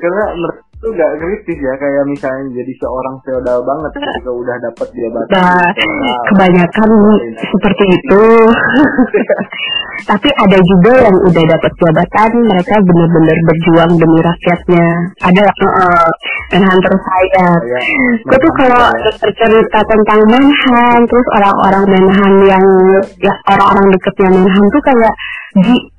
[0.00, 4.88] Karena mereka tuh gak kritis ya kayak misalnya jadi seorang feodal banget ketika udah dapat
[4.92, 5.68] jabatan nah,
[6.28, 6.90] kebanyakan
[7.40, 8.24] seperti itu.
[10.04, 14.86] Tapi ada juga yang udah dapat jabatan mereka benar-benar berjuang demi rakyatnya.
[15.24, 16.08] Ada uh,
[16.52, 17.48] Menhan terus saya.
[18.20, 22.64] Itu tuh kalau bercerita tentang Menhan terus orang-orang Menhan yang
[23.22, 25.14] ya orang-orang deketnya Menhan tuh kayak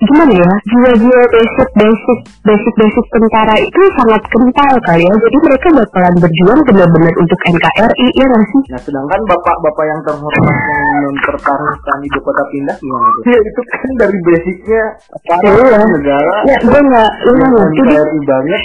[0.04, 0.52] gimana ya?
[0.68, 6.60] Jiwa-jiwa basic basic basic basic tentara itu sangat kental kali ya jadi mereka bakalan berjuang
[6.68, 8.62] benar-benar untuk NKRI ya nggak sih?
[8.74, 13.90] Nah sedangkan bapak-bapak yang terhormat yang mempertaruhkan ibu kota pindah gimana tuh ya, itu kan
[14.00, 14.84] dari basicnya
[15.26, 16.34] para ya, negara.
[16.50, 18.62] Ya gue nggak nggak ngerti NKRI banget.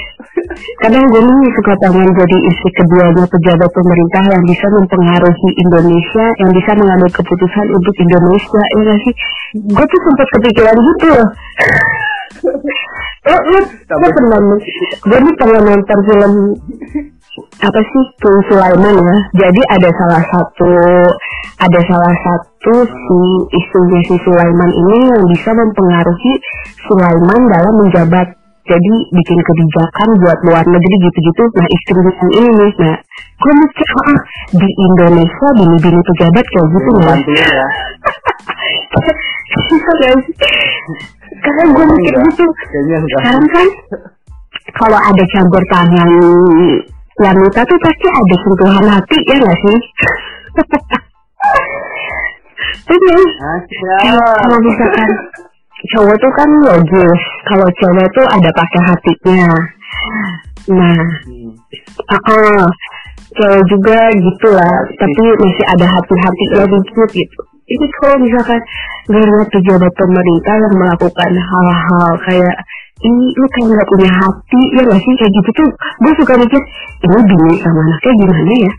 [0.83, 6.51] Kadang gue nih suka pengen jadi istri keduanya pejabat pemerintah yang bisa mempengaruhi Indonesia yang
[6.51, 9.15] bisa mengambil keputusan untuk Indonesia ya nggak sih?
[9.71, 11.29] Gue tuh sempat kepikiran gitu loh
[12.41, 13.59] lo lo
[14.01, 14.39] lo pernah
[15.03, 16.33] gue nih pernah nonton film
[17.61, 18.05] apa sih?
[18.19, 19.17] King Sulaiman ya.
[19.47, 20.73] Jadi ada salah satu
[21.61, 23.19] ada salah satu si
[23.55, 26.33] istrinya si Sulaiman ini yang bisa mempengaruhi
[26.89, 28.40] Sulaiman dalam menjabat
[28.71, 31.43] jadi bikin kebijakan buat luar negeri gitu-gitu.
[31.59, 32.95] Nah istrinya yang ini nih nah
[33.41, 34.21] gue mikir ah
[34.55, 37.11] di Indonesia bini-bini pejabat kayak gitu ya.
[41.41, 42.47] Karena gue mikir gitu.
[43.11, 43.67] Sekarang kan
[44.79, 46.11] kalau ada campur tangan
[47.21, 49.79] wanita tuh pasti ada sentuhan hati ya gak sih?
[52.91, 53.31] Terus
[54.03, 55.11] kalau misalkan
[55.97, 57.23] cowok tuh kan logis.
[57.49, 59.51] Kalau cewek tuh ada pakai hatinya.
[60.71, 61.03] Nah
[62.11, 62.63] uh -uh,
[63.35, 67.41] cewek juga gitulah tapi masih ada hati-hatinya dikit gitu
[67.71, 68.61] ini kalau misalkan
[69.07, 72.57] ngeliat pejabat pemerintah yang melakukan hal-hal kayak
[73.01, 75.13] ini lu kayak nggak punya hati ya gak sih?
[75.17, 75.69] Kayak gitu tuh
[76.05, 76.61] gue suka mikir
[77.01, 78.73] ini bingung sama anaknya gimana ya?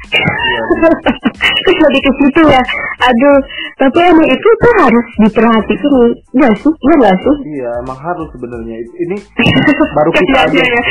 [1.66, 2.62] Terus lebih ke situ ya
[3.02, 3.40] aduh
[3.82, 5.94] tapi emang itu tuh harus diperhatikan
[6.38, 6.74] gak sih?
[6.86, 7.36] Ya gak sih?
[7.58, 8.76] Iya emang harus sebenarnya.
[8.78, 9.18] Ini
[9.98, 10.62] baru kita aja.
[10.62, 10.82] ya.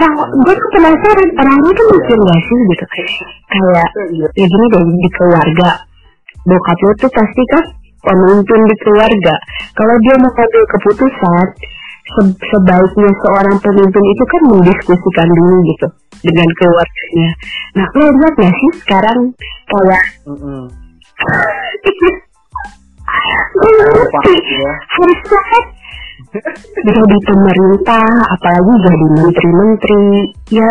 [0.00, 2.84] orang gue tuh penasaran orang-orang tuh mikir gak sih gitu?
[2.90, 3.10] Kayak
[3.54, 4.26] iya.
[4.34, 5.89] ya gini deh di keluarga
[6.46, 7.64] bokap lo tuh pasti kan
[8.00, 9.34] pemimpin di keluarga.
[9.76, 11.46] Kalau dia mau ambil keputusan,
[12.10, 15.88] se sebaiknya seorang pemimpin itu kan mendiskusikan dulu gitu
[16.24, 17.30] dengan keluarganya.
[17.76, 19.18] Nah, lo lihat gak sih sekarang
[19.68, 20.62] kayak mm -hmm.
[24.90, 25.64] harusnya kan
[26.80, 28.06] jadi pemerintah,
[28.38, 30.04] apalagi jadi menteri-menteri,
[30.54, 30.70] ya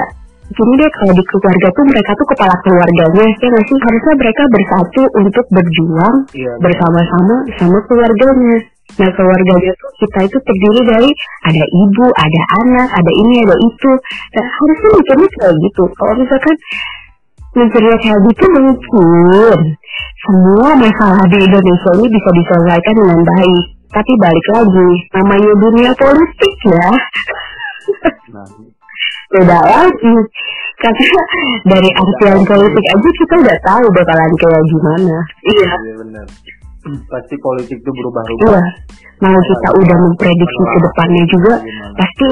[0.49, 3.77] gini deh kalau di keluarga tuh mereka tuh kepala keluarganya ya nggak sih?
[3.77, 6.53] Harusnya mereka bersatu untuk berjuang Iya.
[6.59, 8.57] bersama-sama sama keluarganya.
[8.89, 11.09] Nah keluarganya tuh kita itu terdiri dari
[11.45, 13.91] ada ibu ada anak ada ini ada itu.
[14.33, 15.83] Nah, harusnya mikirnya kayak gitu.
[15.93, 16.55] Kalau misalkan
[17.53, 19.59] mikirnya kayak gitu mungkin
[20.19, 23.63] semua masalah di Indonesia ini bisa diselesaikan dengan baik.
[23.89, 26.89] Tapi balik lagi namanya dunia politik ya.
[28.33, 28.45] Nah,
[29.29, 30.15] beda lagi
[30.79, 31.21] karena
[31.67, 36.27] dari artian politik aja kita udah tahu bakalan kayak gimana iya iya benar.
[37.11, 38.55] Pasti politik itu berubah-ubah.
[38.55, 38.61] iya
[39.19, 41.95] mau kita udah memprediksi ke depannya juga Gimana?
[41.99, 42.27] pasti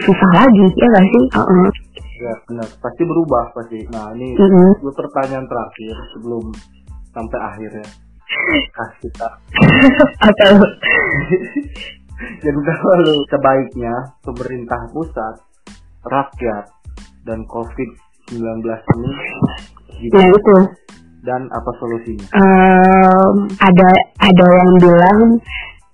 [0.00, 1.68] susah lagi ya gak sih Heeh.
[2.20, 3.80] Ya benar, pasti berubah pasti.
[3.88, 6.52] Nah ini gue pertanyaan terakhir sebelum
[7.16, 7.86] sampai akhir ya.
[8.76, 9.28] Kasih kita.
[10.28, 10.52] atau
[12.44, 15.34] Jadi kalau sebaiknya pemerintah pusat,
[16.06, 16.64] rakyat,
[17.24, 19.10] dan COVID-19 ini
[20.00, 20.14] gitu.
[20.16, 20.56] nah itu
[21.20, 22.26] dan apa solusinya?
[22.32, 23.90] em, ada
[24.24, 25.20] ada yang bilang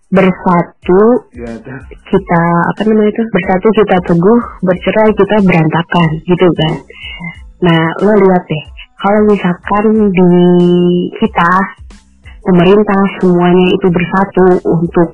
[0.06, 1.02] bersatu
[1.34, 1.50] Ya,
[1.90, 6.72] kita apa namanya itu bersatu kita teguh bercerai kita berantakan gitu kan
[7.66, 8.64] nah lo lihat deh
[9.02, 10.30] kalau misalkan di
[11.18, 11.50] kita
[12.46, 15.08] pemerintah semuanya itu bersatu untuk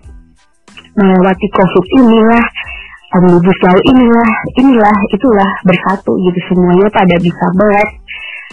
[0.93, 2.45] melewati covid inilah
[3.13, 6.41] omnibus law inilah inilah itulah bersatu gitu.
[6.53, 7.91] Semuanya pada bisa melek.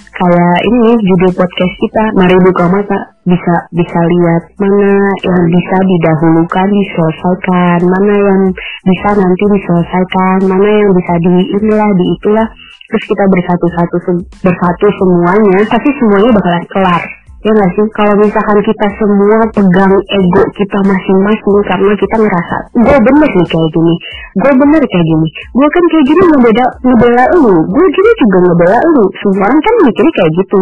[0.10, 3.00] Kayak ini judul podcast kita mari buka mata.
[3.24, 7.80] Bisa bisa lihat mana yang bisa didahulukan diselesaikan.
[7.88, 8.42] Mana yang
[8.84, 10.38] bisa nanti diselesaikan.
[10.48, 12.48] Mana yang bisa di inilah di itulah.
[12.90, 13.98] Terus kita bersatu satu
[14.44, 15.60] bersatu semuanya.
[15.72, 17.86] Pasti semuanya bakalan kelar ya nggak sih?
[17.96, 23.70] Kalau misalkan kita semua pegang ego kita masing-masing karena kita ngerasa gue bener nih kayak
[23.72, 23.96] gini
[24.38, 25.28] gue bener kayak gini.
[25.58, 27.56] Gue kan kayak gini ngebeda ngebela lu.
[27.66, 29.06] Gue gini juga ngebela lu.
[29.20, 30.60] Semua orang kan mikirnya kayak gitu.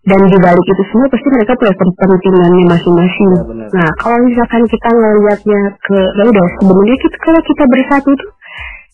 [0.00, 3.30] Dan di balik itu semua pasti mereka punya kepentingannya masing-masing.
[3.36, 3.42] Ya,
[3.76, 8.30] nah kalau misalkan kita ngelihatnya ke ya udah sebenarnya kita kalau kita bersatu tuh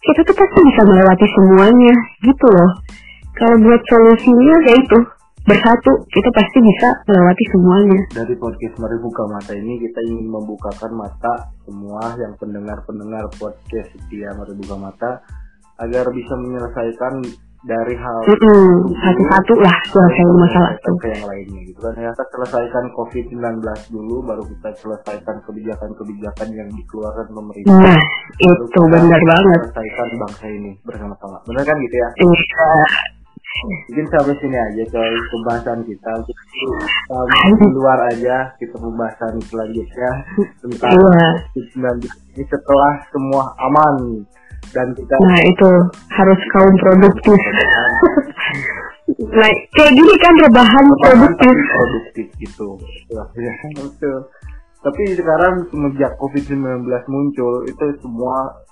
[0.02, 1.94] kita tuh pasti bisa melewati semuanya
[2.26, 2.70] gitu loh.
[3.38, 4.98] Kalau buat solusinya ya itu
[5.46, 8.00] bersatu kita pasti bisa melewati semuanya.
[8.12, 11.32] Dari podcast Mari Buka Mata ini kita ingin membukakan mata
[11.62, 15.22] semua yang pendengar-pendengar podcast setia Mari Buka Mata
[15.78, 17.14] agar bisa menyelesaikan
[17.62, 20.90] dari hal Mm-mm, satu-satu lah selesai masalah itu.
[20.98, 21.94] ke yang lainnya gitu kan.
[21.94, 23.42] Ya kita selesaikan COVID-19
[23.90, 27.74] dulu baru kita selesaikan kebijakan-kebijakan yang dikeluarkan pemerintah.
[27.74, 28.02] Nah
[28.38, 29.60] Baru itu benar banget.
[29.66, 31.38] selesaikan bangsa ini bersama-sama.
[31.46, 32.08] Benar kan gitu ya?
[32.18, 33.14] Iya.
[33.56, 36.12] Mungkin sampai sini aja coy pembahasan kita
[37.08, 40.10] um, di luar aja kita pembahasan selanjutnya
[40.60, 41.28] tentang Iya.
[41.54, 43.96] COVID-19 ini setelah semua aman
[44.70, 45.70] dan kita nah itu
[46.10, 47.38] harus kaum produktif
[49.06, 52.68] nah kayak gini kan rebahan produktif tapi produktif gitu
[53.08, 54.18] ya, ya, betul.
[54.82, 56.60] tapi sekarang semenjak COVID-19
[57.06, 58.65] muncul itu semua se-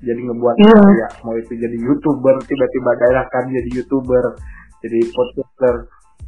[0.00, 0.78] jadi ngebuat Iya.
[1.02, 4.24] ya mau itu jadi youtuber tiba-tiba daerahkan jadi youtuber
[4.80, 5.74] jadi podcaster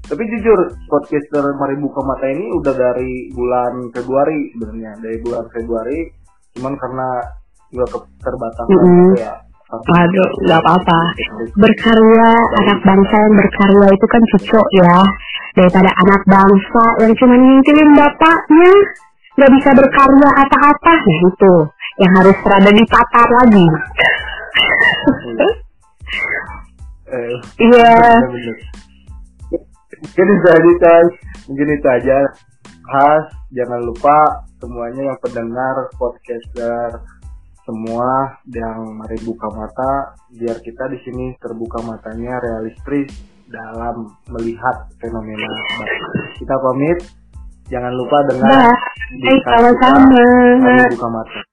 [0.00, 5.98] tapi jujur podcaster Mari Buka Mata ini udah dari bulan Februari sebenarnya dari bulan Februari
[6.56, 7.08] cuman karena
[7.70, 9.12] juga keterbatasan Mm-mm.
[9.20, 9.34] ya
[9.70, 11.00] Aduh, nggak apa-apa.
[11.54, 14.96] Berkarya, anak bangsa yang berkarya itu kan cocok ya.
[15.54, 18.72] Daripada anak bangsa yang cuma ngintilin bapaknya,
[19.38, 20.94] nggak bisa berkarya apa-apa.
[21.06, 21.54] Nah itu,
[22.00, 23.66] yang harus berada di tatar lagi.
[27.10, 27.94] eh, Iya.
[30.00, 31.12] Mungkin itu aja guys,
[31.44, 32.18] mungkin itu aja.
[32.80, 34.16] Khas, jangan lupa
[34.58, 37.04] semuanya yang pendengar podcaster
[37.62, 43.12] semua yang mari buka mata biar kita di sini terbuka matanya realistis
[43.46, 45.50] dalam melihat fenomena.
[46.40, 46.98] Kita pamit.
[47.70, 48.74] Jangan lupa dengar Bye.
[49.14, 50.24] di kita, sama-sama.
[50.90, 51.49] Buka mata.